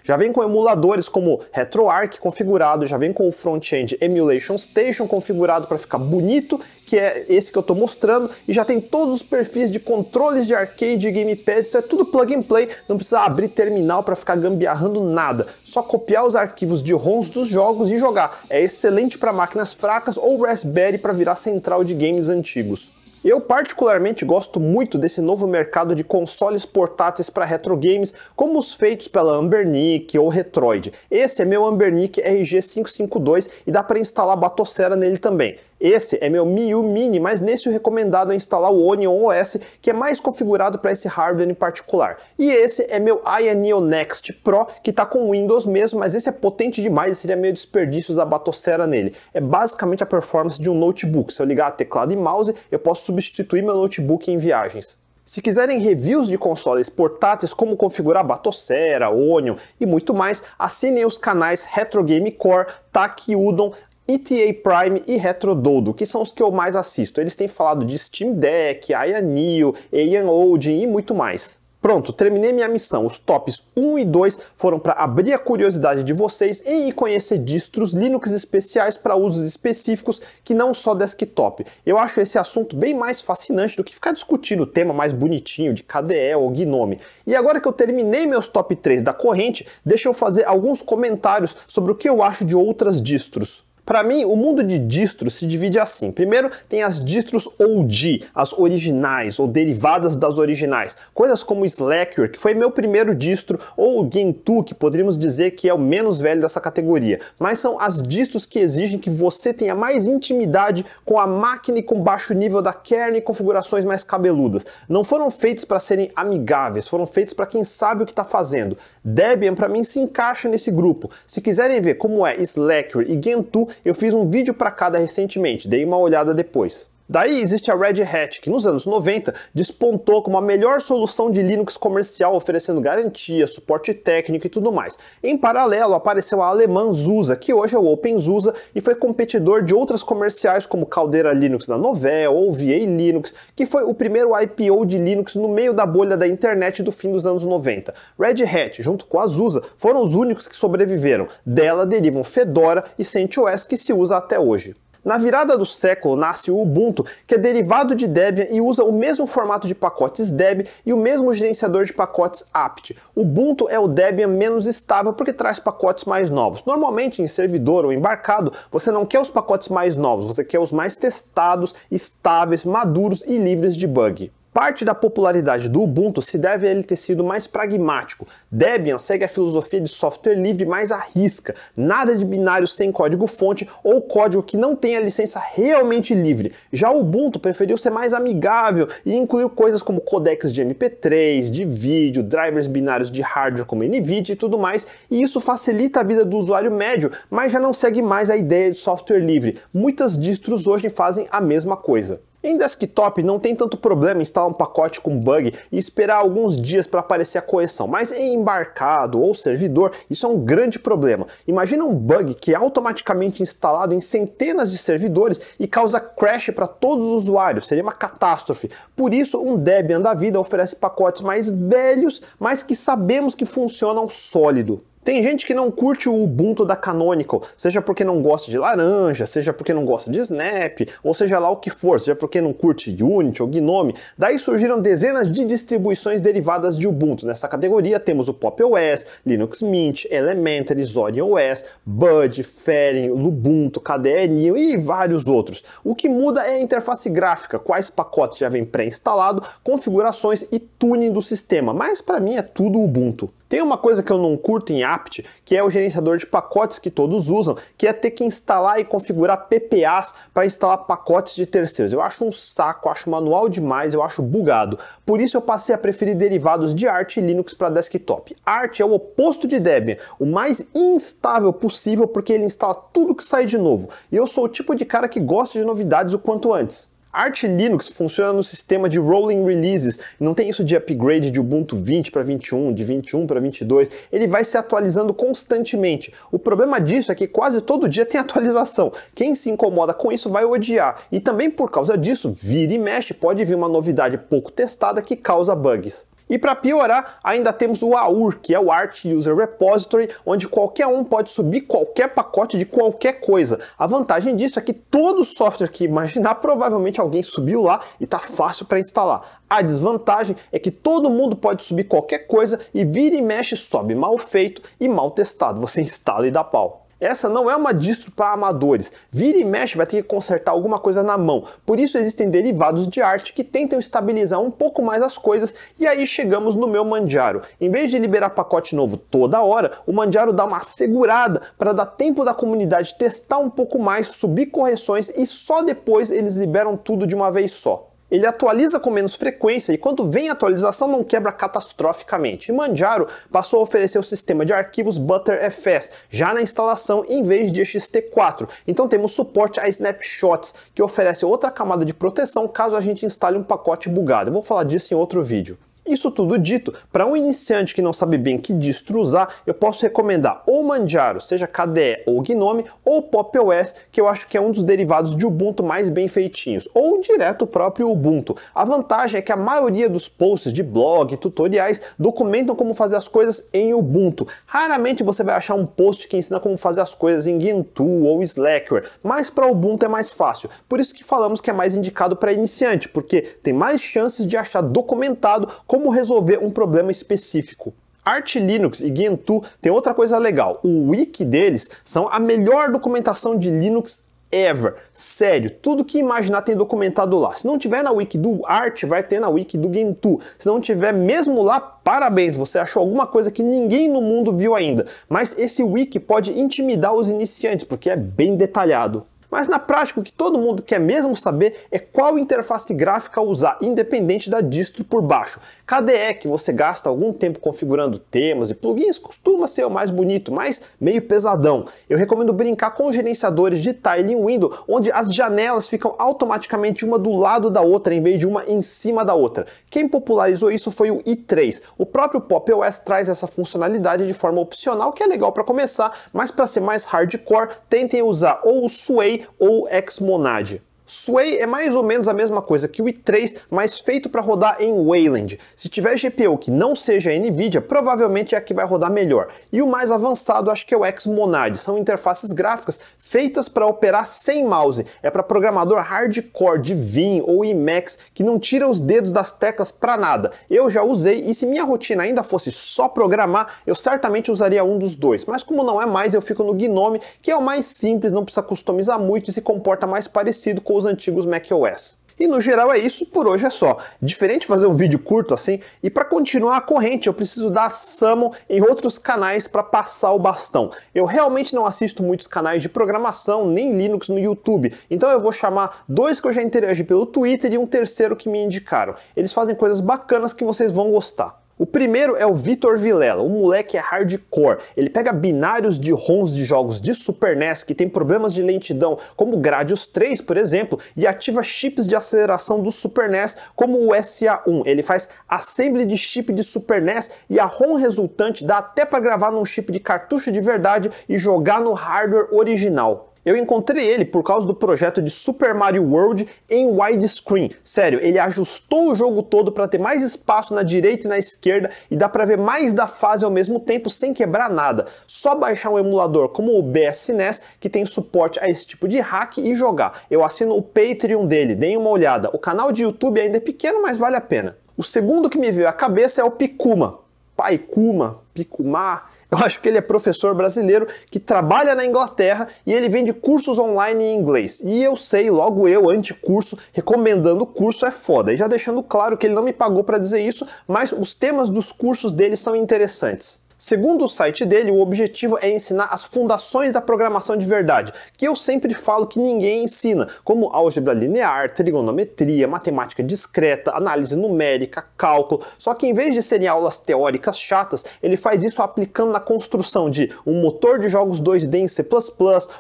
Já 0.07 0.17
vem 0.17 0.31
com 0.31 0.41
emuladores 0.41 1.09
como 1.09 1.41
RetroArch 1.51 2.21
configurado, 2.21 2.87
já 2.87 2.97
vem 2.97 3.13
com 3.13 3.27
o 3.27 3.33
front-end 3.33 3.99
Emulation 4.01 4.57
Station 4.57 5.09
configurado 5.09 5.67
para 5.67 5.79
ficar 5.79 5.99
bonito, 5.99 6.61
que 6.87 6.97
é 6.97 7.27
esse 7.29 7.51
que 7.51 7.59
eu 7.59 7.61
estou 7.61 7.75
mostrando, 7.75 8.31
e 8.47 8.53
já 8.53 8.65
tem 8.65 8.81
todos 8.81 9.17
os 9.17 9.23
perfis 9.25 9.69
de 9.69 9.81
controles 9.81 10.47
de 10.47 10.55
arcade 10.55 11.09
e 11.09 11.11
gamepad, 11.11 11.63
isso 11.63 11.77
é 11.77 11.83
tudo 11.83 12.07
plug 12.07 12.33
and 12.33 12.43
play, 12.43 12.69
não 12.89 12.97
precisa 12.97 13.19
abrir 13.19 13.49
terminal 13.49 14.05
para 14.05 14.15
ficar 14.15 14.37
gambiarrando 14.37 15.03
nada, 15.03 15.49
só 15.65 15.83
copiar 15.83 16.25
os 16.25 16.37
arquivos 16.37 16.85
de 16.85 16.93
ROMs 16.93 17.29
dos 17.29 17.49
jogos 17.49 17.91
e 17.91 17.99
jogar. 17.99 18.45
É 18.49 18.63
excelente 18.63 19.19
para 19.19 19.33
máquinas 19.33 19.73
fracas 19.73 20.17
ou 20.17 20.41
Raspberry 20.41 20.99
para 20.99 21.13
virar 21.13 21.35
central 21.35 21.83
de 21.83 21.95
games 21.95 22.29
antigos. 22.29 22.95
Eu 23.29 23.41
particularmente 23.41 24.25
gosto 24.25 24.61
muito 24.61 24.97
desse 24.97 25.21
novo 25.21 25.49
mercado 25.49 25.97
de 25.97 26.05
consoles 26.05 26.65
portáteis 26.65 27.29
para 27.29 27.45
retro 27.45 27.77
games, 27.77 28.15
como 28.37 28.57
os 28.57 28.73
feitos 28.73 29.09
pela 29.09 29.35
Ambernic 29.35 30.17
ou 30.17 30.29
Retroid. 30.29 30.93
Esse 31.11 31.43
é 31.43 31.45
meu 31.45 31.67
Ambernic 31.67 32.23
RG552 32.23 33.51
e 33.67 33.73
dá 33.73 33.83
para 33.83 33.99
instalar 33.99 34.37
Batocera 34.37 34.95
nele 34.95 35.19
também. 35.19 35.57
Esse 35.79 36.19
é 36.23 36.31
meu 36.31 36.47
Miu 36.47 36.83
Mini, 36.83 37.21
mas 37.21 37.41
nesse 37.41 37.69
o 37.69 37.73
recomendado 37.73 38.33
é 38.33 38.35
instalar 38.35 38.73
o 38.73 38.87
Onion 38.87 39.25
OS, 39.25 39.59
que 39.83 39.91
é 39.91 39.93
mais 39.93 40.19
configurado 40.19 40.79
para 40.79 40.91
esse 40.91 41.07
hardware 41.07 41.49
em 41.49 41.55
particular. 41.55 42.19
E 42.39 42.51
esse 42.51 42.87
é 42.89 42.99
meu 42.99 43.21
Aya 43.25 43.55
Neo 43.55 43.81
Next 43.81 44.33
Pro, 44.43 44.67
que 44.83 44.91
está 44.91 45.05
com 45.05 45.31
Windows 45.31 45.67
mesmo, 45.67 46.01
mas 46.01 46.15
esse 46.15 46.29
é 46.29 46.33
potente 46.33 46.81
demais 46.81 47.13
e 47.13 47.15
seria 47.17 47.37
meio 47.37 47.53
desperdício 47.53 48.11
usar 48.11 48.25
batocera 48.25 48.87
nele. 48.87 49.15
É 49.35 49.41
basicamente 49.41 50.03
a 50.03 50.07
performance 50.07 50.61
de 50.61 50.71
um 50.71 50.75
notebook. 50.75 51.33
Se 51.33 51.43
eu 51.43 51.47
ligar 51.47 51.71
teclado 51.73 52.13
e 52.13 52.17
mouse, 52.17 52.55
eu 52.71 52.79
posso 52.79 53.05
substituir 53.05 53.63
meu 53.63 53.75
notebook 53.75 54.33
em 54.33 54.39
viagens. 54.39 54.99
Se 55.27 55.43
quiserem 55.43 55.81
reviews 55.81 56.29
de 56.29 56.39
consoles 56.39 56.89
portáteis, 56.89 57.53
como 57.53 57.77
configurar 57.77 58.25
Batocera, 58.25 59.11
Onion 59.11 59.57
e 59.81 59.85
muito 59.85 60.15
mais, 60.15 60.41
assinem 60.57 61.05
os 61.05 61.19
canais 61.19 61.65
Retro 61.65 62.05
Game 62.05 62.31
Core, 62.31 62.69
TAC 62.93 63.35
Udon, 63.35 63.73
ETA 64.09 64.55
Prime 64.63 65.03
e 65.07 65.17
RetroDodo, 65.17 65.93
que 65.93 66.07
são 66.07 66.23
os 66.23 66.31
que 66.31 66.43
eu 66.43 66.53
mais 66.53 66.77
assisto. 66.77 67.21
Eles 67.21 67.35
têm 67.35 67.49
falado 67.49 67.85
de 67.85 67.99
Steam 67.99 68.35
Deck, 68.35 68.95
Aya 68.95 69.21
Neo, 69.21 69.75
Ian 69.93 70.31
Odin 70.31 70.81
e 70.81 70.87
muito 70.87 71.15
mais. 71.15 71.59
Pronto, 71.87 72.13
terminei 72.13 72.53
minha 72.53 72.69
missão. 72.69 73.07
Os 73.07 73.19
tops 73.19 73.63
1 73.77 73.99
e 73.99 74.05
2 74.05 74.41
foram 74.57 74.79
para 74.79 74.95
abrir 74.95 75.33
a 75.33 75.39
curiosidade 75.39 76.03
de 76.03 76.13
vocês 76.13 76.63
em 76.67 76.91
conhecer 76.91 77.39
distros 77.39 77.93
Linux 77.93 78.33
especiais 78.33 78.97
para 78.97 79.17
usos 79.17 79.47
específicos 79.47 80.21
que 80.43 80.55
não 80.55 80.73
só 80.73 80.95
desktop. 80.95 81.67
Eu 81.85 81.99
acho 81.99 82.21
esse 82.21 82.39
assunto 82.39 82.75
bem 82.77 82.95
mais 82.95 83.21
fascinante 83.21 83.77
do 83.77 83.85
que 83.85 83.95
ficar 83.95 84.13
discutindo 84.13 84.63
o 84.63 84.67
tema 84.67 84.95
mais 84.95 85.13
bonitinho 85.13 85.75
de 85.75 85.83
KDE 85.83 86.35
ou 86.37 86.51
Gnome. 86.51 87.01
E 87.27 87.35
agora 87.35 87.61
que 87.61 87.69
eu 87.69 87.73
terminei 87.73 88.27
meus 88.27 88.47
top 88.47 88.75
3 88.75 89.03
da 89.03 89.13
corrente, 89.13 89.67
deixa 89.85 90.09
eu 90.09 90.15
fazer 90.15 90.45
alguns 90.45 90.81
comentários 90.81 91.57
sobre 91.67 91.91
o 91.91 91.97
que 91.97 92.09
eu 92.09 92.23
acho 92.23 92.45
de 92.45 92.57
outras 92.57 93.03
distros. 93.03 93.66
Para 93.87 94.03
mim, 94.03 94.25
o 94.25 94.35
mundo 94.35 94.65
de 94.65 94.81
distros 94.81 95.37
se 95.37 95.47
divide 95.47 95.79
assim. 95.79 96.11
Primeiro, 96.11 96.51
tem 96.69 96.83
as 96.83 96.99
distros 96.99 97.49
OG, 97.57 98.25
as 98.35 98.53
originais 98.53 99.39
ou 99.39 99.47
derivadas 99.47 100.17
das 100.17 100.39
originais. 100.39 100.97
Coisas 101.15 101.45
como 101.45 101.65
Slackware, 101.65 102.33
que 102.33 102.39
foi 102.41 102.53
meu 102.53 102.73
primeiro 102.73 103.15
distro, 103.15 103.61
ou 103.77 104.05
o 104.05 104.11
Gentoo, 104.13 104.65
que 104.65 104.75
poderíamos 104.75 105.17
dizer 105.17 105.53
que 105.53 105.69
é 105.69 105.73
o 105.73 105.79
menos 105.79 106.19
velho 106.21 106.41
dessa 106.41 106.61
categoria. 106.61 107.21
Mas 107.39 107.61
são 107.61 107.81
as 107.81 108.03
distros 108.03 108.45
que 108.45 108.59
exigem 108.59 108.99
que 108.99 109.09
você 109.09 109.55
tenha 109.55 109.77
mais 109.77 110.09
intimidade 110.09 110.85
com 111.05 111.21
a 111.21 111.27
máquina 111.27 111.79
e 111.79 111.83
com 111.83 112.01
baixo 112.01 112.35
nível 112.35 112.61
da 112.61 112.73
kernel 112.73 113.19
e 113.19 113.23
configurações 113.23 113.85
mais 113.85 114.03
cabeludas. 114.03 114.67
Não 114.89 115.05
foram 115.05 115.31
feitos 115.31 115.65
para 115.65 115.79
serem 115.79 116.11
amigáveis, 116.17 116.89
foram 116.89 117.07
feitos 117.07 117.35
para 117.35 117.47
quem 117.47 117.63
sabe 117.63 118.03
o 118.03 118.07
que 118.07 118.11
está 118.11 118.25
fazendo. 118.25 118.77
Debian, 119.05 119.55
para 119.55 119.69
mim, 119.69 119.85
se 119.85 120.01
encaixa 120.01 120.49
nesse 120.49 120.73
grupo. 120.73 121.09
Se 121.25 121.41
quiserem 121.41 121.81
ver 121.81 121.95
como 121.95 122.27
é 122.27 122.35
Slackware 122.43 123.09
e 123.09 123.23
Gentoo, 123.23 123.69
eu 123.85 123.95
fiz 123.95 124.13
um 124.15 124.29
vídeo 124.29 124.55
para 124.55 124.71
cada 124.71 124.99
recentemente, 124.99 125.69
dei 125.69 125.85
uma 125.85 125.99
olhada 125.99 126.35
depois. 126.35 126.89
Daí 127.09 127.41
existe 127.41 127.71
a 127.71 127.77
Red 127.77 128.03
Hat, 128.03 128.41
que 128.41 128.51
nos 128.51 128.67
anos 128.67 128.85
90 128.85 129.33
despontou 129.55 130.23
como 130.25 130.37
a 130.37 130.43
melhor 130.43 130.81
solução 130.81 131.31
de 131.31 131.41
Linux 131.41 131.77
comercial, 131.77 132.35
oferecendo 132.35 132.81
garantia, 132.81 133.47
suporte 133.47 133.95
técnico 133.95 134.49
e 134.49 134.51
tudo 134.51 134.73
mais. 134.73 134.99
Em 135.23 135.39
paralelo, 135.39 135.95
apareceu 135.95 136.43
a 136.43 136.49
alemã 136.49 136.93
Zusa, 136.93 137.37
que 137.37 137.55
hoje 137.55 137.77
é 137.77 137.79
o 137.79 137.87
OpenSUSE 137.87 138.53
e 138.75 138.81
foi 138.81 138.97
competidor 138.97 139.63
de 139.63 139.73
outras 139.73 140.03
comerciais 140.03 140.67
como 140.67 140.85
Caldeira 140.85 141.33
Linux 141.33 141.69
da 141.69 141.79
Novell 141.79 142.35
ou 142.35 142.53
VA 142.53 142.85
Linux, 142.85 143.33
que 143.55 143.67
foi 143.67 143.85
o 143.85 143.95
primeiro 143.95 144.33
IPO 144.41 144.85
de 144.85 144.99
Linux 144.99 145.37
no 145.37 145.49
meio 145.49 145.73
da 145.73 145.87
bolha 145.87 146.17
da 146.17 146.27
internet 146.27 146.83
do 146.83 146.91
fim 146.91 147.13
dos 147.13 147.25
anos 147.25 147.45
90. 147.45 147.95
Red 148.19 148.43
Hat, 148.43 148.83
junto 148.83 149.07
com 149.07 149.21
a 149.21 149.29
Zusa, 149.29 149.63
foram 149.77 150.03
os 150.03 150.17
únicos 150.17 150.49
que 150.49 150.57
sobreviveram. 150.57 151.29
Dela 151.47 151.87
derivam 151.87 152.25
Fedora 152.25 152.83
e 152.99 153.05
CentOS 153.05 153.63
que 153.63 153.77
se 153.77 153.93
usa 153.93 154.17
até 154.17 154.41
hoje. 154.41 154.75
Na 155.07 155.19
virada 155.19 155.57
do 155.57 155.65
século 155.65 156.17
nasce 156.17 156.51
o 156.51 156.61
Ubuntu, 156.61 157.07
que 157.29 157.37
é 157.37 157.39
derivado 157.39 157.95
de 157.95 158.09
Debian 158.09 158.49
e 158.51 158.61
usa 158.61 158.83
o 158.83 158.91
mesmo 158.91 159.25
formato 159.25 159.69
de 159.69 159.75
pacotes 159.75 160.33
Deb 160.33 160.67
e 160.85 160.93
o 160.93 160.97
mesmo 160.97 161.33
gerenciador 161.33 161.85
de 161.85 161.93
pacotes 161.93 162.45
apt. 162.53 162.99
O 163.15 163.21
Ubuntu 163.21 163.69
é 163.69 163.79
o 163.79 163.87
Debian 163.87 164.27
menos 164.27 164.67
estável 164.67 165.13
porque 165.13 165.33
traz 165.33 165.61
pacotes 165.61 166.07
mais 166.07 166.29
novos. 166.29 166.65
Normalmente 166.65 167.23
em 167.23 167.29
servidor 167.29 167.85
ou 167.85 167.93
embarcado, 167.93 168.53
você 168.69 168.91
não 168.91 169.07
quer 169.07 169.21
os 169.21 169.31
pacotes 169.31 169.69
mais 169.69 169.95
novos, 169.95 170.27
você 170.27 170.43
quer 170.43 170.59
os 170.59 170.73
mais 170.73 170.97
testados, 170.97 171.73
estáveis, 171.89 172.65
maduros 172.65 173.23
e 173.29 173.39
livres 173.39 173.77
de 173.77 173.87
bug. 173.87 174.33
Parte 174.57 174.87
da 174.87 174.95
popularidade 174.95 175.69
do 175.69 175.83
Ubuntu 175.83 176.23
se 176.23 176.39
deve 176.39 176.67
a 176.67 176.71
ele 176.71 176.83
ter 176.83 176.97
sido 176.97 177.23
mais 177.23 177.47
pragmático. 177.47 178.27
Debian 178.51 178.97
segue 178.97 179.23
a 179.23 179.29
filosofia 179.29 179.83
de 179.83 179.89
software 179.91 180.35
livre 180.35 180.65
mais 180.65 180.91
à 180.91 180.97
risca, 180.97 181.55
nada 181.77 182.17
de 182.17 182.25
binário 182.25 182.67
sem 182.67 182.91
código-fonte 182.91 183.69
ou 183.85 184.01
código 184.01 184.43
que 184.43 184.57
não 184.57 184.75
tenha 184.75 184.99
licença 184.99 185.39
realmente 185.39 186.15
livre. 186.15 186.55
Já 186.73 186.91
o 186.91 187.01
Ubuntu 187.01 187.39
preferiu 187.39 187.77
ser 187.77 187.91
mais 187.91 188.15
amigável 188.15 188.89
e 189.05 189.15
incluiu 189.15 189.51
coisas 189.51 189.83
como 189.83 190.01
codecs 190.01 190.51
de 190.51 190.65
MP3, 190.65 191.51
de 191.51 191.67
vídeo, 191.67 192.23
drivers 192.23 192.67
binários 192.67 193.11
de 193.11 193.21
hardware 193.21 193.67
como 193.67 193.85
NVIDIA 193.85 194.33
e 194.33 194.37
tudo 194.37 194.59
mais, 194.59 194.87
e 195.11 195.21
isso 195.23 195.39
facilita 195.39 196.01
a 196.01 196.03
vida 196.03 196.25
do 196.25 196.39
usuário 196.39 196.73
médio, 196.73 197.13
mas 197.29 197.53
já 197.53 197.61
não 197.61 197.75
segue 197.75 198.01
mais 198.01 198.31
a 198.31 198.37
ideia 198.39 198.71
de 198.71 198.79
software 198.79 199.19
livre. 199.19 199.59
Muitas 199.71 200.19
distros 200.19 200.67
hoje 200.67 200.89
fazem 200.89 201.27
a 201.31 201.43
mesma 201.43 201.77
coisa. 201.77 202.23
Em 202.47 202.57
desktop 202.57 203.25
não 203.25 203.41
tem 203.41 203.57
tanto 203.57 203.77
problema 203.77 204.23
instalar 204.23 204.49
um 204.49 204.53
pacote 204.53 205.01
com 205.01 205.19
bug 205.19 205.53
e 205.73 205.77
esperar 205.77 206.19
alguns 206.19 206.61
dias 206.61 206.87
para 206.87 207.01
aparecer 207.01 207.39
a 207.39 207.43
correção, 207.43 207.89
mas 207.89 208.13
em 208.13 208.35
embarcado 208.35 209.21
ou 209.21 209.35
servidor 209.35 209.91
isso 210.09 210.25
é 210.25 210.29
um 210.29 210.39
grande 210.39 210.79
problema. 210.79 211.27
Imagina 211.45 211.85
um 211.85 211.93
bug 211.93 212.35
que 212.35 212.53
é 212.53 212.57
automaticamente 212.57 213.43
instalado 213.43 213.97
em 213.97 214.01
centenas 214.01 214.71
de 214.71 214.79
servidores 214.79 215.41
e 215.59 215.67
causa 215.67 215.99
crash 215.99 216.51
para 216.51 216.69
todos 216.69 217.05
os 217.09 217.25
usuários, 217.25 217.67
seria 217.67 217.83
uma 217.83 217.91
catástrofe. 217.91 218.71
Por 218.95 219.13
isso, 219.13 219.43
um 219.43 219.57
Debian 219.57 220.01
da 220.01 220.15
vida 220.15 220.39
oferece 220.39 220.77
pacotes 220.77 221.23
mais 221.23 221.49
velhos, 221.49 222.23
mas 222.39 222.63
que 222.63 222.77
sabemos 222.77 223.35
que 223.35 223.45
funcionam 223.45 224.09
sólido. 224.09 224.85
Tem 225.07 225.23
gente 225.23 225.47
que 225.47 225.55
não 225.55 225.71
curte 225.71 226.09
o 226.09 226.25
Ubuntu 226.25 226.65
da 226.65 226.75
Canonical, 226.75 227.41
seja 227.57 227.81
porque 227.81 228.03
não 228.03 228.21
gosta 228.21 228.51
de 228.51 228.59
laranja, 228.59 229.25
seja 229.25 229.53
porque 229.53 229.73
não 229.73 229.85
gosta 229.85 230.11
de 230.11 230.19
Snap, 230.19 230.81
ou 231.01 231.15
seja 231.15 231.39
lá 231.39 231.49
o 231.49 231.59
que 231.59 231.71
for, 231.71 232.01
seja 232.01 232.17
porque 232.17 232.41
não 232.41 232.53
curte 232.53 232.91
Unity 232.91 233.41
ou 233.41 233.49
Gnome. 233.49 233.95
Daí 234.19 234.37
surgiram 234.37 234.83
dezenas 234.83 235.31
de 235.31 235.45
distribuições 235.45 236.21
derivadas 236.21 236.77
de 236.77 236.89
Ubuntu. 236.89 237.25
Nessa 237.25 237.47
categoria 237.47 238.01
temos 238.01 238.27
o 238.27 238.35
Pop 238.35 238.61
OS, 238.61 239.07
Linux 239.25 239.63
Mint, 239.63 240.07
Elementary, 240.11 240.85
Zorin 240.85 241.21
OS, 241.21 241.65
Bud, 241.87 242.43
Feren, 242.43 243.11
Lubuntu, 243.11 243.81
KDE 243.81 244.51
e 244.57 244.77
vários 244.77 245.29
outros. 245.29 245.63
O 245.85 245.95
que 245.95 246.09
muda 246.09 246.45
é 246.45 246.57
a 246.57 246.61
interface 246.61 247.09
gráfica, 247.09 247.61
quais 247.61 247.89
pacotes 247.89 248.39
já 248.39 248.49
vem 248.49 248.65
pré-instalado, 248.65 249.41
configurações 249.63 250.45
e 250.51 250.59
tuning 250.59 251.13
do 251.13 251.23
sistema, 251.23 251.73
mas 251.73 252.01
para 252.01 252.19
mim 252.19 252.35
é 252.35 252.43
tudo 252.43 252.81
Ubuntu. 252.81 253.33
Tem 253.49 253.63
uma 253.63 253.79
coisa 253.79 254.03
que 254.03 254.11
eu 254.11 254.19
não 254.19 254.37
curto 254.37 254.73
em 254.73 254.83
apt, 254.83 255.25
que 255.45 255.57
é 255.57 255.63
o 255.63 255.71
gerenciador 255.71 256.17
de 256.17 256.27
pacotes 256.27 256.81
que 256.81 256.91
todos 256.91 257.31
usam, 257.31 257.57
que 257.79 257.87
é 257.87 257.93
ter 257.93 258.11
que 258.11 258.25
instalar 258.25 258.81
e 258.81 258.85
configurar 258.85 259.47
PPAs 259.49 260.15
para 260.35 260.47
instalar 260.47 260.79
pacotes 260.79 261.37
de 261.37 261.47
terceiros. 261.47 261.93
Eu 261.93 262.01
acho 262.01 262.25
um 262.25 262.33
saco, 262.33 262.89
acho 262.89 263.09
manual 263.09 263.49
demais, 263.49 263.95
eu 263.95 264.03
acho 264.03 264.21
bugado. 264.21 264.79
Por 265.05 265.21
isso 265.21 265.37
eu 265.37 265.41
passei 265.41 265.73
a 265.75 265.79
preferir 265.79 266.17
derivados 266.17 266.75
de 266.75 266.89
Arch 266.89 267.19
e 267.19 267.21
Linux 267.21 267.55
para 267.55 267.69
desktop. 267.69 268.37
Arch 268.45 268.81
é 268.81 268.85
o 268.85 268.95
oposto 268.95 269.47
de 269.47 269.61
Debian, 269.61 269.97
o 270.19 270.27
mais 270.27 270.67
instável 270.75 271.53
possível 271.53 272.09
porque 272.09 272.33
ele 272.33 272.47
instala 272.47 272.75
tudo 272.75 273.15
que 273.15 273.23
sai 273.23 273.47
de 273.47 273.59
novo. 273.59 273.89
E 274.11 274.17
eu 274.17 274.27
sou 274.27 274.47
o 274.47 274.49
tipo 274.49 274.75
de 274.75 274.85
cara 274.85 275.09
que 275.09 275.21
gosta 275.21 275.57
de 275.57 275.65
novidades 275.65 276.15
o 276.15 276.19
quanto 276.19 276.53
antes. 276.53 276.89
Arch 277.17 277.45
Linux 277.45 277.89
funciona 277.89 278.31
no 278.31 278.45
sistema 278.45 278.91
de 278.91 278.99
rolling 278.99 279.43
releases, 279.43 279.99
não 280.21 280.35
tem 280.35 280.51
isso 280.51 280.63
de 280.63 280.77
upgrade 280.77 281.31
de 281.31 281.41
Ubuntu 281.41 281.75
20 281.75 282.13
para 282.13 282.23
21, 282.23 282.75
de 282.75 282.85
21 282.85 283.27
para 283.27 283.41
22, 283.41 283.89
ele 284.13 284.27
vai 284.27 284.45
se 284.45 284.59
atualizando 284.59 285.15
constantemente. 285.15 286.13
O 286.31 286.39
problema 286.39 286.79
disso 286.79 287.11
é 287.11 287.15
que 287.15 287.27
quase 287.27 287.63
todo 287.63 287.89
dia 287.89 288.05
tem 288.05 288.21
atualização. 288.21 288.93
Quem 289.15 289.35
se 289.35 289.49
incomoda 289.49 289.95
com 289.95 290.13
isso 290.13 290.29
vai 290.29 290.45
odiar. 290.45 291.07
E 291.11 291.19
também 291.19 291.51
por 291.51 291.71
causa 291.71 291.97
disso, 291.97 292.31
vira 292.31 292.75
e 292.75 292.79
mexe, 292.79 293.15
pode 293.15 293.43
vir 293.47 293.55
uma 293.55 293.69
novidade 293.69 294.19
pouco 294.19 294.53
testada 294.53 295.01
que 295.01 295.17
causa 295.17 295.57
bugs. 295.57 296.05
E 296.29 296.39
para 296.39 296.57
piorar, 296.57 297.19
ainda 297.23 297.53
temos 297.53 297.83
o 297.83 297.97
AUR, 297.97 298.39
que 298.41 298.55
é 298.55 298.59
o 298.59 298.71
Art 298.71 299.05
User 299.05 299.35
Repository, 299.35 300.11
onde 300.25 300.49
qualquer 300.49 300.87
um 300.87 301.05
pode 301.05 301.31
subir 301.31 301.63
qualquer 301.63 302.09
pacote 302.09 302.59
de 302.59 302.65
qualquer 302.65 303.21
coisa. 303.21 303.61
A 303.79 303.87
vantagem 303.87 304.35
disso 304.35 304.59
é 304.59 304.63
que 304.63 304.73
todo 304.73 305.25
software 305.25 305.69
que 305.69 305.85
imaginar, 305.85 306.37
provavelmente 306.43 307.01
alguém 307.01 307.23
subiu 307.23 307.63
lá 307.63 307.81
e 308.01 308.05
está 308.05 308.19
fácil 308.19 308.67
para 308.67 308.81
instalar. 308.81 309.41
A 309.49 309.63
desvantagem 309.63 310.37
é 310.51 310.59
que 310.59 310.73
todo 310.73 311.09
mundo 311.09 311.37
pode 311.37 311.63
subir 311.63 311.85
qualquer 311.85 312.27
coisa 312.27 312.59
e 312.75 312.85
vira 312.85 313.15
e 313.15 313.23
mexe 313.23 313.55
sobe 313.55 313.95
mal 313.95 314.19
feito 314.19 314.61
e 314.81 314.89
mal 314.89 315.13
testado. 315.13 315.61
Você 315.61 315.81
instala 315.83 316.27
e 316.27 316.31
dá 316.31 316.43
pau. 316.43 316.86
Essa 316.99 317.29
não 317.29 317.51
é 317.51 317.55
uma 317.55 317.75
distro 317.75 318.11
para 318.11 318.33
amadores. 318.33 318.91
Vira 319.11 319.37
e 319.37 319.45
mexe 319.45 319.77
vai 319.77 319.87
ter 319.87 320.03
que 320.03 320.09
consertar 320.09 320.53
alguma 320.53 320.79
coisa 320.79 321.03
na 321.03 321.19
mão. 321.19 321.45
Por 321.67 321.79
isso 321.79 321.99
existem 321.99 322.31
derivados 322.31 322.89
de 322.89 323.03
arte 323.03 323.35
que 323.35 323.45
tentam 323.45 323.79
estabilizar 323.79 324.41
um 324.41 324.51
pouco 324.51 324.83
mais 324.83 325.03
as 325.03 325.19
coisas 325.19 325.55
e 325.79 325.87
aí 325.87 326.07
chegamos 326.07 326.55
no 326.55 326.67
meu 326.67 326.85
Manjaro. 326.87 327.43
Em 327.61 327.71
vez 327.71 327.91
de 327.91 327.99
liberar 327.99 328.31
pacote 328.31 328.75
novo 328.75 328.97
toda 328.97 329.43
hora, 329.43 329.73
o 329.87 329.93
Manjaro 329.93 330.33
dá 330.33 330.47
uma 330.47 330.61
segurada 330.61 331.43
para 331.59 331.75
dar 331.75 331.87
tempo 331.87 332.25
da 332.25 332.33
comunidade 332.33 332.97
testar 332.99 333.39
um 333.39 333.51
pouco 333.51 333.79
mais, 333.79 334.09
subir 334.09 334.47
correções 334.47 335.11
e 335.11 335.27
só 335.27 335.63
depois 335.63 336.11
eles 336.11 336.37
liberam 336.37 336.79
tudo 336.79 337.07
de 337.07 337.15
uma 337.15 337.31
vez 337.31 337.53
só 337.53 337.91
ele 338.11 338.27
atualiza 338.27 338.79
com 338.79 338.91
menos 338.91 339.15
frequência 339.15 339.73
e 339.73 339.79
quando 339.79 340.09
vem 340.09 340.29
a 340.29 340.33
atualização 340.33 340.89
não 340.89 341.03
quebra 341.03 341.33
catastroficamente. 341.33 342.51
E 342.51 342.55
Manjaro 342.55 343.09
passou 343.31 343.61
a 343.61 343.63
oferecer 343.63 343.99
o 343.99 344.05
sistema 344.05 344.45
de 344.45 344.53
arquivos 344.53 344.99
Btrfs 344.99 345.91
já 346.09 346.33
na 346.33 346.43
instalação 346.43 347.05
em 347.09 347.23
vez 347.23 347.51
de 347.51 347.63
ext4. 347.63 348.49
Então 348.67 348.89
temos 348.89 349.13
suporte 349.13 349.59
a 349.59 349.69
snapshots, 349.69 350.55
que 350.75 350.83
oferece 350.83 351.25
outra 351.25 351.51
camada 351.51 351.85
de 351.85 351.95
proteção 351.95 352.47
caso 352.47 352.77
a 352.77 352.81
gente 352.81 353.05
instale 353.05 353.37
um 353.37 353.43
pacote 353.43 353.89
bugado. 353.89 354.31
Eu 354.31 354.35
vou 354.35 354.43
falar 354.43 354.65
disso 354.65 354.95
em 354.95 354.97
outro 354.97 355.23
vídeo. 355.23 355.59
Isso 355.87 356.11
tudo 356.11 356.37
dito, 356.37 356.75
para 356.93 357.07
um 357.07 357.17
iniciante 357.17 357.73
que 357.73 357.81
não 357.81 357.93
sabe 357.93 358.19
bem 358.19 358.37
que 358.39 358.53
distro 358.53 359.01
usar, 359.01 359.37
eu 359.47 359.55
posso 359.55 359.83
recomendar 359.83 360.43
ou 360.45 360.65
Manjaro, 360.65 361.21
seja 361.21 361.47
KDE 361.47 362.03
ou 362.07 362.21
Gnome, 362.23 362.65
ou 362.85 363.03
Pop 363.03 363.39
OS, 363.39 363.75
que 363.93 364.01
eu 364.01 364.09
acho 364.09 364.27
que 364.27 364.37
é 364.37 364.41
um 364.41 364.51
dos 364.51 364.65
derivados 364.65 365.15
de 365.15 365.25
Ubuntu 365.25 365.63
mais 365.63 365.89
bem 365.89 366.09
feitinhos, 366.09 366.69
ou 366.75 367.01
direto 367.01 367.43
o 367.43 367.47
próprio 367.47 367.89
Ubuntu. 367.89 368.37
A 368.53 368.65
vantagem 368.65 369.19
é 369.19 369.23
que 369.23 369.31
a 369.31 369.37
maioria 369.37 369.89
dos 369.89 370.09
posts 370.09 370.53
de 370.53 370.63
blog 370.63 371.17
tutoriais 371.19 371.81
documentam 371.97 372.57
como 372.57 372.75
fazer 372.75 372.97
as 372.97 373.07
coisas 373.07 373.49
em 373.53 373.73
Ubuntu. 373.73 374.27
Raramente 374.45 375.05
você 375.05 375.23
vai 375.23 375.37
achar 375.37 375.55
um 375.55 375.67
post 375.67 376.09
que 376.09 376.17
ensina 376.17 376.41
como 376.41 376.57
fazer 376.57 376.81
as 376.81 376.95
coisas 376.95 377.27
em 377.27 377.41
Gentoo 377.41 378.05
ou 378.05 378.23
Slackware, 378.23 378.89
mas 379.03 379.31
para 379.31 379.47
Ubuntu 379.47 379.85
é 379.85 379.89
mais 379.89 380.13
fácil. 380.13 380.51
Por 380.69 380.81
isso 380.81 380.95
que 380.95 381.05
falamos 381.05 381.41
que 381.41 381.51
é 381.51 381.53
mais 381.53 381.77
indicado 381.77 382.17
para 382.17 382.33
iniciante, 382.33 382.89
porque 382.89 383.23
tem 383.23 383.53
mais 383.53 383.81
chances 383.81 384.27
de 384.27 384.37
achar 384.37 384.63
documentado 384.63 385.49
como 385.67 385.76
resolver 385.89 386.39
um 386.39 386.51
problema 386.51 386.91
específico. 386.91 387.73
Arch 388.05 388.37
Linux 388.37 388.81
e 388.81 388.95
Gentoo 388.95 389.43
tem 389.61 389.73
outra 389.73 389.93
coisa 389.93 390.17
legal. 390.17 390.61
O 390.63 390.91
wiki 390.91 391.25
deles 391.25 391.69
são 391.85 392.09
a 392.09 392.21
melhor 392.21 392.71
documentação 392.71 393.37
de 393.37 393.51
Linux 393.51 394.05
ever. 394.31 394.75
Sério, 394.93 395.51
tudo 395.51 395.85
que 395.85 395.99
imaginar 395.99 396.43
tem 396.43 396.57
documentado 396.57 397.19
lá. 397.19 397.35
Se 397.35 397.47
não 397.47 397.59
tiver 397.59 397.83
na 397.83 397.91
wiki 397.91 398.19
do 398.19 398.45
Arch, 398.47 398.85
vai 398.85 399.03
ter 399.03 399.21
na 399.21 399.29
wiki 399.29 399.59
do 399.59 399.73
Gentoo. 399.73 400.21
Se 400.39 400.47
não 400.47 400.61
tiver 400.61 400.93
mesmo 400.93 401.43
lá, 401.43 401.61
parabéns, 401.61 402.35
você 402.35 402.59
achou 402.59 402.81
alguma 402.81 403.07
coisa 403.07 403.31
que 403.31 403.43
ninguém 403.43 403.89
no 403.89 404.01
mundo 404.01 404.37
viu 404.37 404.55
ainda. 404.55 404.87
Mas 405.09 405.35
esse 405.37 405.63
wiki 405.63 405.99
pode 405.99 406.39
intimidar 406.39 406.95
os 406.95 407.09
iniciantes, 407.09 407.65
porque 407.65 407.91
é 407.91 407.97
bem 407.97 408.37
detalhado. 408.37 409.07
Mas 409.37 409.49
na 409.49 409.59
prática, 409.59 410.01
o 410.01 410.03
que 410.03 410.11
todo 410.11 410.39
mundo 410.39 410.63
quer 410.63 410.81
mesmo 410.81 411.15
saber 411.15 411.67
é 411.71 411.79
qual 411.79 412.19
interface 412.19 412.73
gráfica 412.73 413.21
usar, 413.21 413.59
independente 413.61 414.31
da 414.31 414.41
distro 414.41 414.83
por 414.83 415.03
baixo. 415.03 415.39
KDE, 415.67 416.15
que 416.19 416.27
você 416.27 416.53
gasta 416.55 416.89
algum 416.89 417.13
tempo 417.13 417.39
configurando 417.39 417.99
temas 417.99 418.49
e 418.49 418.55
plugins, 418.55 418.99
costuma 418.99 419.47
ser 419.47 419.67
o 419.67 419.71
mais 419.71 419.91
bonito, 419.91 420.33
mas 420.33 420.63
meio 420.81 421.03
pesadão. 421.03 421.67
Eu 421.91 421.99
recomendo 421.99 422.33
brincar 422.33 422.71
com 422.71 422.91
gerenciadores 422.91 423.61
de 423.61 423.75
tiling 423.75 424.25
window, 424.25 424.57
onde 424.67 424.91
as 424.91 425.13
janelas 425.13 425.69
ficam 425.69 425.95
automaticamente 425.99 426.83
uma 426.83 426.99
do 426.99 427.13
lado 427.13 427.51
da 427.51 427.61
outra, 427.61 427.93
em 427.95 428.01
vez 428.01 428.19
de 428.19 428.27
uma 428.27 428.45
em 428.47 428.63
cima 428.63 429.05
da 429.05 429.15
outra. 429.15 429.45
Quem 429.69 429.87
popularizou 429.87 430.51
isso 430.51 430.71
foi 430.71 430.91
o 430.91 431.03
i3. 431.03 431.61
O 431.77 431.85
próprio 431.85 432.23
Pop 432.23 432.51
OS 432.51 432.79
traz 432.79 433.11
essa 433.11 433.27
funcionalidade 433.27 434.07
de 434.07 434.15
forma 434.15 434.41
opcional, 434.41 434.95
que 434.95 435.03
é 435.03 435.07
legal 435.07 435.33
para 435.33 435.45
começar, 435.45 435.93
mas 436.11 436.31
para 436.31 436.47
ser 436.47 436.61
mais 436.61 436.87
hardcore, 436.87 437.51
tentem 437.69 438.03
usar 438.03 438.41
ou 438.45 438.65
o 438.65 438.69
Sway 438.69 439.26
ou 439.39 439.69
Xmonad. 439.69 440.61
Sway 440.89 441.39
é 441.39 441.47
mais 441.47 441.75
ou 441.75 441.83
menos 441.83 442.07
a 442.07 442.15
mesma 442.15 442.41
coisa 442.41 442.69
que 442.69 442.81
o 442.81 442.85
i3, 442.85 443.39
mas 443.51 443.81
feito 443.81 444.09
para 444.09 444.21
rodar 444.21 444.63
em 444.63 444.73
Wayland. 444.73 445.37
Se 445.57 445.69
tiver 445.69 445.99
GPU 445.99 446.39
que 446.39 446.49
não 446.49 446.77
seja 446.77 447.11
NVIDIA, 447.11 447.61
provavelmente 447.61 448.37
é 448.37 448.39
a 448.39 448.41
que 448.41 448.55
vai 448.55 448.65
rodar 448.65 448.89
melhor. 448.91 449.27
E 449.53 449.61
o 449.61 449.67
mais 449.67 449.91
avançado 449.91 450.49
acho 450.49 450.65
que 450.65 450.73
é 450.73 450.79
o 450.79 450.85
Xmonad, 450.97 451.57
são 451.57 451.77
interfaces 451.77 452.31
gráficas 452.31 452.79
feitas 452.99 453.49
para 453.49 453.67
operar 453.67 454.07
sem 454.07 454.45
mouse. 454.45 454.87
É 455.03 455.11
para 455.11 455.25
programador 455.25 455.81
hardcore 455.81 456.63
de 456.63 456.73
Vim 456.73 457.21
ou 457.27 457.45
Emacs 457.45 457.99
que 458.15 458.23
não 458.23 458.39
tira 458.39 458.69
os 458.69 458.79
dedos 458.79 459.11
das 459.11 459.33
teclas 459.33 459.73
para 459.73 459.97
nada. 459.97 460.31
Eu 460.49 460.71
já 460.71 460.85
usei 460.85 461.21
e 461.21 461.35
se 461.35 461.47
minha 461.47 461.65
rotina 461.65 462.05
ainda 462.05 462.23
fosse 462.23 462.53
só 462.53 462.89
programar, 462.89 463.59
eu 463.67 463.75
certamente 463.75 464.31
usaria 464.31 464.63
um 464.63 464.79
dos 464.79 464.95
dois. 464.95 465.25
Mas 465.25 465.43
como 465.43 465.65
não 465.65 465.83
é 465.83 465.87
mais, 465.87 466.15
eu 466.15 466.23
fico 466.23 466.45
no 466.45 466.55
Gnome, 466.55 467.01
que 467.21 467.33
é 467.33 467.37
o 467.37 467.43
mais 467.43 467.67
simples, 467.67 468.13
não 468.13 468.25
precisa 468.25 468.43
customizar 468.43 469.01
muito 469.01 469.31
e 469.31 469.33
se 469.33 469.41
comporta 469.41 469.85
mais 469.85 470.07
parecido 470.07 470.61
com 470.61 470.76
os 470.77 470.87
antigos 470.87 471.27
macOS. 471.27 471.99
E 472.19 472.27
no 472.27 472.41
geral 472.41 472.73
é 472.73 472.79
isso, 472.79 473.05
por 473.05 473.29
hoje 473.29 473.45
é 473.45 473.51
só. 473.51 473.77
Diferente 474.01 474.47
fazer 474.47 474.67
um 474.67 474.75
vídeo 474.75 474.99
curto 474.99 475.35
assim, 475.35 475.61
e 475.83 475.91
para 475.91 476.05
continuar 476.05 476.57
a 476.57 476.61
corrente 476.63 477.09
eu 477.09 477.13
preciso 477.13 477.51
dar 477.51 477.71
summon 477.71 478.33
em 478.49 478.63
outros 478.63 478.97
canais 478.97 479.47
para 479.47 479.63
passar 479.63 480.13
o 480.13 480.19
bastão. 480.19 480.71
Eu 480.95 481.05
realmente 481.05 481.55
não 481.55 481.67
assisto 481.67 482.03
muitos 482.03 482.27
canais 482.27 482.63
de 482.63 482.71
programação, 482.71 483.47
nem 483.47 483.77
Linux 483.77 484.09
no 484.09 484.19
YouTube, 484.19 484.73
então 484.91 485.11
eu 485.11 485.21
vou 485.21 485.33
chamar 485.33 485.85
dois 485.87 486.19
que 486.19 486.27
eu 486.27 486.33
já 486.33 486.43
interagi 486.43 486.83
pelo 486.83 487.05
Twitter 487.05 487.53
e 487.53 487.59
um 487.59 487.67
terceiro 487.67 488.17
que 488.17 488.31
me 488.31 488.43
indicaram. 488.43 488.95
Eles 489.15 489.35
fazem 489.35 489.55
coisas 489.55 489.81
bacanas 489.81 490.33
que 490.33 490.45
vocês 490.45 490.73
vão 490.73 490.91
gostar. 490.91 491.46
O 491.59 491.65
primeiro 491.65 492.17
é 492.17 492.27
o 492.27 492.35
Vitor 492.35 492.77
Vilela, 492.77 493.23
o 493.23 493.31
moleque 493.31 493.79
é 493.79 493.81
hardcore. 493.81 494.59
Ele 494.77 494.91
pega 494.91 495.11
binários 495.11 495.79
de 495.79 495.91
ROMs 495.91 496.35
de 496.35 496.45
jogos 496.45 496.83
de 496.83 496.93
Super 496.93 497.35
NES 497.35 497.65
que 497.65 497.75
tem 497.75 497.89
problemas 497.89 498.35
de 498.35 498.43
lentidão, 498.43 498.99
como 499.17 499.39
Gradius 499.39 499.87
3, 499.87 500.21
por 500.21 500.37
exemplo, 500.37 500.79
e 500.95 501.07
ativa 501.07 501.43
chips 501.43 501.87
de 501.87 501.97
aceleração 501.97 502.61
do 502.61 502.71
Super 502.71 503.09
NES, 503.09 503.39
como 503.55 503.79
o 503.79 503.89
SA1. 503.93 504.67
Ele 504.67 504.83
faz 504.83 505.09
assembly 505.27 505.87
de 505.87 505.97
chip 505.97 506.31
de 506.31 506.45
Super 506.45 506.83
NES 506.83 507.11
e 507.31 507.41
a 507.41 507.47
ROM 507.47 507.77
resultante 507.77 508.45
dá 508.45 508.59
até 508.59 508.85
para 508.85 509.01
gravar 509.01 509.31
num 509.31 509.47
chip 509.47 509.73
de 509.73 509.81
cartucho 509.81 510.31
de 510.31 510.43
verdade 510.43 510.91
e 511.09 511.17
jogar 511.17 511.63
no 511.63 511.73
hardware 511.73 512.29
original. 512.35 513.15
Eu 513.27 513.37
encontrei 513.37 513.85
ele 513.85 514.05
por 514.05 514.23
causa 514.23 514.47
do 514.47 514.55
projeto 514.55 515.03
de 515.03 515.11
Super 515.11 515.53
Mario 515.53 515.83
World 515.83 516.29
em 516.49 516.65
widescreen. 516.67 517.51
Sério, 517.65 517.99
ele 518.01 518.21
ajustou 518.21 518.93
o 518.93 518.95
jogo 518.95 519.21
todo 519.21 519.51
para 519.51 519.67
ter 519.67 519.81
mais 519.81 520.01
espaço 520.01 520.55
na 520.55 520.63
direita 520.63 521.09
e 521.09 521.11
na 521.11 521.19
esquerda 521.19 521.69
e 521.91 521.97
dá 521.97 522.09
para 522.09 522.25
ver 522.25 522.39
mais 522.39 522.73
da 522.73 522.87
fase 522.87 523.25
ao 523.25 523.31
mesmo 523.33 523.59
tempo 523.59 523.91
sem 523.91 524.15
quebrar 524.15 524.49
nada. 524.49 524.87
Só 525.09 525.35
baixar 525.35 525.71
um 525.71 525.79
emulador 525.79 526.29
como 526.29 526.57
o 526.57 526.63
BSNES 526.63 527.43
que 527.59 527.69
tem 527.69 527.85
suporte 527.85 528.39
a 528.39 528.49
esse 528.49 528.65
tipo 528.65 528.87
de 528.87 529.01
hack 529.01 529.39
e 529.39 529.57
jogar. 529.57 530.03
Eu 530.09 530.23
assino 530.23 530.57
o 530.57 530.63
Patreon 530.63 531.27
dele, 531.27 531.57
deem 531.57 531.77
uma 531.77 531.91
olhada. 531.91 532.31
O 532.33 532.39
canal 532.39 532.71
de 532.71 532.85
YouTube 532.85 533.21
ainda 533.21 533.39
é 533.39 533.41
pequeno, 533.41 533.83
mas 533.83 533.99
vale 533.99 534.15
a 534.15 534.21
pena. 534.21 534.57
O 534.77 534.85
segundo 534.85 535.29
que 535.29 535.37
me 535.37 535.51
veio 535.51 535.67
à 535.67 535.73
cabeça 535.73 536.21
é 536.21 536.25
o 536.25 536.31
Picuma. 536.31 537.01
Pai 537.37 537.59
Kuma, 537.59 538.21
Picumar 538.33 539.16
eu 539.37 539.45
acho 539.45 539.61
que 539.61 539.69
ele 539.69 539.79
é 539.79 539.83
professor 539.83 540.35
brasileiro 540.35 540.87
que 541.11 541.21
trabalha 541.21 541.75
na 541.75 541.85
Inglaterra 541.85 542.49
e 542.67 542.73
ele 542.73 542.89
vende 542.89 543.13
cursos 543.13 543.59
online 543.59 544.03
em 544.03 544.15
inglês. 544.15 544.61
E 544.65 544.83
eu 544.83 544.97
sei, 544.97 545.31
logo 545.31 545.69
eu, 545.69 545.91
anticurso, 545.91 546.59
recomendando 546.73 547.47
curso 547.47 547.85
é 547.85 547.91
foda. 547.91 548.33
E 548.33 548.37
já 548.37 548.47
deixando 548.47 548.83
claro 548.83 549.17
que 549.17 549.27
ele 549.27 549.35
não 549.35 549.43
me 549.43 549.53
pagou 549.53 549.85
para 549.85 549.99
dizer 549.99 550.21
isso, 550.21 550.47
mas 550.67 550.93
os 550.93 551.15
temas 551.15 551.51
dos 551.51 551.71
cursos 551.71 552.13
dele 552.13 552.37
são 552.37 552.57
interessantes. 552.57 553.46
Segundo 553.59 554.05
o 554.05 554.09
site 554.09 554.45
dele, 554.45 554.71
o 554.71 554.81
objetivo 554.81 555.39
é 555.41 555.51
ensinar 555.51 555.89
as 555.91 556.05
fundações 556.05 556.75
da 556.75 556.81
programação 556.83 557.39
de 557.39 557.47
verdade, 557.47 557.91
que 558.15 558.29
eu 558.29 558.37
sempre 558.37 558.75
falo 558.75 559.07
que 559.07 559.19
ninguém 559.19 559.65
ensina, 559.65 560.07
como 560.23 560.51
álgebra 560.53 560.93
linear, 560.93 561.51
trigonometria, 561.51 562.47
matemática 562.47 563.03
discreta, 563.03 563.75
análise 563.75 564.15
numérica, 564.15 564.85
cálculo. 564.95 565.43
Só 565.57 565.73
que 565.73 565.87
em 565.87 565.95
vez 565.95 566.13
de 566.13 566.23
serem 566.23 566.47
aulas 566.47 566.79
teóricas 566.79 567.39
chatas, 567.39 567.83
ele 568.03 568.19
faz 568.19 568.45
isso 568.45 568.61
aplicando 568.61 569.13
na 569.13 569.21
construção 569.21 569.89
de 569.89 570.15
um 570.27 570.39
motor 570.39 570.79
de 570.79 570.91
jogos 570.91 571.19
2D 571.19 571.55
em 571.55 571.69
C++, 571.69 571.83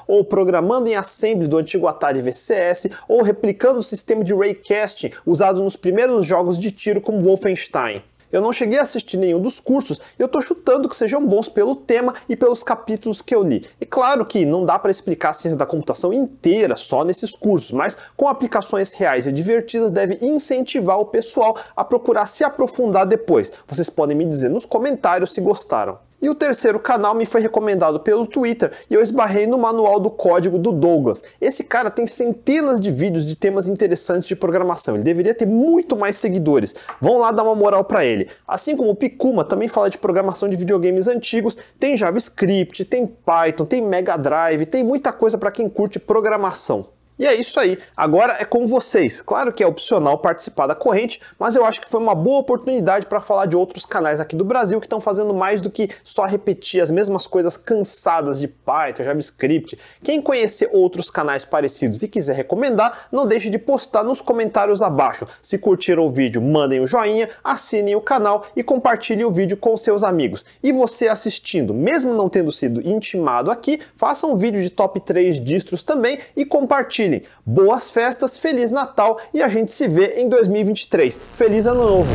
ou 0.08 0.24
programando 0.24 0.88
em 0.88 0.96
assembly 0.96 1.46
do 1.46 1.58
antigo 1.58 1.86
Atari 1.86 2.22
VCS, 2.22 2.88
ou 3.06 3.20
replicando 3.20 3.80
o 3.80 3.82
sistema 3.82 4.24
de 4.24 4.34
raycasting 4.34 5.10
usado 5.26 5.62
nos 5.62 5.76
primeiros 5.76 6.24
jogos 6.24 6.58
de 6.58 6.70
tiro 6.70 7.02
como 7.02 7.20
Wolfenstein. 7.20 8.02
Eu 8.36 8.42
não 8.42 8.52
cheguei 8.52 8.78
a 8.78 8.82
assistir 8.82 9.16
nenhum 9.16 9.40
dos 9.40 9.58
cursos 9.58 9.98
e 10.18 10.20
eu 10.20 10.26
estou 10.26 10.42
chutando 10.42 10.90
que 10.90 10.94
sejam 10.94 11.26
bons 11.26 11.48
pelo 11.48 11.74
tema 11.74 12.12
e 12.28 12.36
pelos 12.36 12.62
capítulos 12.62 13.22
que 13.22 13.34
eu 13.34 13.42
li. 13.42 13.66
E 13.80 13.86
claro 13.86 14.26
que 14.26 14.44
não 14.44 14.62
dá 14.62 14.78
para 14.78 14.90
explicar 14.90 15.30
a 15.30 15.32
ciência 15.32 15.56
da 15.56 15.64
computação 15.64 16.12
inteira 16.12 16.76
só 16.76 17.02
nesses 17.02 17.34
cursos, 17.34 17.72
mas 17.72 17.96
com 18.14 18.28
aplicações 18.28 18.92
reais 18.92 19.26
e 19.26 19.32
divertidas 19.32 19.90
deve 19.90 20.18
incentivar 20.20 21.00
o 21.00 21.06
pessoal 21.06 21.56
a 21.74 21.82
procurar 21.82 22.26
se 22.26 22.44
aprofundar 22.44 23.06
depois. 23.06 23.50
Vocês 23.66 23.88
podem 23.88 24.14
me 24.14 24.26
dizer 24.26 24.50
nos 24.50 24.66
comentários 24.66 25.32
se 25.32 25.40
gostaram. 25.40 26.05
E 26.20 26.30
o 26.30 26.34
terceiro 26.34 26.80
canal 26.80 27.14
me 27.14 27.26
foi 27.26 27.42
recomendado 27.42 28.00
pelo 28.00 28.26
Twitter 28.26 28.72
e 28.90 28.94
eu 28.94 29.02
esbarrei 29.02 29.46
no 29.46 29.58
manual 29.58 30.00
do 30.00 30.10
código 30.10 30.58
do 30.58 30.72
Douglas. 30.72 31.22
Esse 31.40 31.64
cara 31.64 31.90
tem 31.90 32.06
centenas 32.06 32.80
de 32.80 32.90
vídeos 32.90 33.26
de 33.26 33.36
temas 33.36 33.66
interessantes 33.66 34.26
de 34.26 34.34
programação. 34.34 34.94
Ele 34.94 35.04
deveria 35.04 35.34
ter 35.34 35.46
muito 35.46 35.94
mais 35.94 36.16
seguidores. 36.16 36.74
Vão 37.00 37.18
lá 37.18 37.30
dar 37.30 37.42
uma 37.42 37.54
moral 37.54 37.84
para 37.84 38.04
ele. 38.04 38.28
Assim 38.48 38.74
como 38.74 38.90
o 38.90 38.96
Picuma 38.96 39.44
também 39.44 39.68
fala 39.68 39.90
de 39.90 39.98
programação 39.98 40.48
de 40.48 40.56
videogames 40.56 41.06
antigos, 41.06 41.56
tem 41.78 41.96
JavaScript, 41.96 42.84
tem 42.86 43.06
Python, 43.06 43.66
tem 43.66 43.82
Mega 43.82 44.16
Drive, 44.16 44.66
tem 44.66 44.82
muita 44.82 45.12
coisa 45.12 45.36
para 45.36 45.50
quem 45.50 45.68
curte 45.68 45.98
programação. 45.98 46.95
E 47.18 47.24
é 47.24 47.34
isso 47.34 47.58
aí. 47.58 47.78
Agora 47.96 48.36
é 48.38 48.44
com 48.44 48.66
vocês. 48.66 49.22
Claro 49.22 49.50
que 49.50 49.62
é 49.62 49.66
opcional 49.66 50.18
participar 50.18 50.66
da 50.66 50.74
corrente, 50.74 51.18
mas 51.38 51.56
eu 51.56 51.64
acho 51.64 51.80
que 51.80 51.88
foi 51.88 51.98
uma 51.98 52.14
boa 52.14 52.40
oportunidade 52.40 53.06
para 53.06 53.22
falar 53.22 53.46
de 53.46 53.56
outros 53.56 53.86
canais 53.86 54.20
aqui 54.20 54.36
do 54.36 54.44
Brasil 54.44 54.78
que 54.80 54.86
estão 54.86 55.00
fazendo 55.00 55.32
mais 55.32 55.62
do 55.62 55.70
que 55.70 55.88
só 56.04 56.26
repetir 56.26 56.82
as 56.82 56.90
mesmas 56.90 57.26
coisas 57.26 57.56
cansadas 57.56 58.38
de 58.38 58.46
Python, 58.46 59.02
JavaScript. 59.02 59.78
Quem 60.04 60.20
conhecer 60.20 60.68
outros 60.70 61.08
canais 61.08 61.42
parecidos 61.42 62.02
e 62.02 62.08
quiser 62.08 62.36
recomendar, 62.36 63.06
não 63.10 63.26
deixe 63.26 63.48
de 63.48 63.58
postar 63.58 64.04
nos 64.04 64.20
comentários 64.20 64.82
abaixo. 64.82 65.26
Se 65.40 65.56
curtiram 65.56 66.04
o 66.04 66.10
vídeo, 66.10 66.42
mandem 66.42 66.80
o 66.80 66.82
um 66.82 66.86
joinha, 66.86 67.30
assinem 67.42 67.96
o 67.96 68.00
canal 68.02 68.44
e 68.54 68.62
compartilhem 68.62 69.24
o 69.24 69.32
vídeo 69.32 69.56
com 69.56 69.74
seus 69.78 70.04
amigos. 70.04 70.44
E 70.62 70.70
você 70.70 71.08
assistindo, 71.08 71.72
mesmo 71.72 72.12
não 72.12 72.28
tendo 72.28 72.52
sido 72.52 72.86
intimado 72.86 73.50
aqui, 73.50 73.80
faça 73.96 74.26
um 74.26 74.36
vídeo 74.36 74.62
de 74.62 74.68
top 74.68 75.00
3 75.00 75.40
distros 75.40 75.82
também 75.82 76.18
e 76.36 76.44
compartilhe 76.44 77.05
Boas 77.44 77.90
festas, 77.90 78.38
Feliz 78.38 78.70
Natal 78.70 79.20
e 79.32 79.42
a 79.42 79.48
gente 79.48 79.70
se 79.72 79.88
vê 79.88 80.20
em 80.20 80.28
2023. 80.28 81.18
Feliz 81.32 81.66
Ano 81.66 81.82
Novo! 81.82 82.10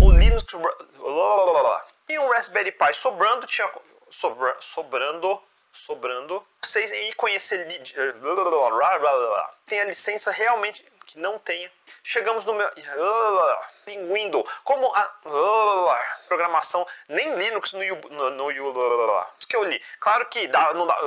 O 0.00 0.10
Linux 0.10 0.44
e 2.08 2.18
um 2.18 2.30
Raspberry 2.30 2.72
Pi 2.72 2.92
sobrando, 2.94 3.46
tinha 3.46 3.68
sobra, 4.10 4.56
sobrando, 4.60 5.40
sobrando. 5.72 6.42
Vocês 6.62 6.90
em 6.90 7.12
conhecer 7.12 7.66
tem 9.66 9.80
a 9.80 9.84
licença 9.84 10.30
realmente 10.30 10.84
que 11.06 11.18
não 11.18 11.38
tenha. 11.38 11.70
Chegamos 12.02 12.44
no 12.44 12.54
meu 12.54 12.68
Windows, 14.12 14.48
como 14.64 14.86
a 14.94 15.02
programação 16.28 16.86
nem 17.08 17.34
Linux 17.34 17.72
no 17.72 17.82
no, 18.10 18.30
no, 18.30 18.52
no 18.52 19.26
que 19.46 19.56
eu 19.56 19.64
li. 19.64 19.80
Claro 20.00 20.26
que 20.26 20.46
dá, 20.48 20.72
não 20.74 20.86
dá. 20.86 20.98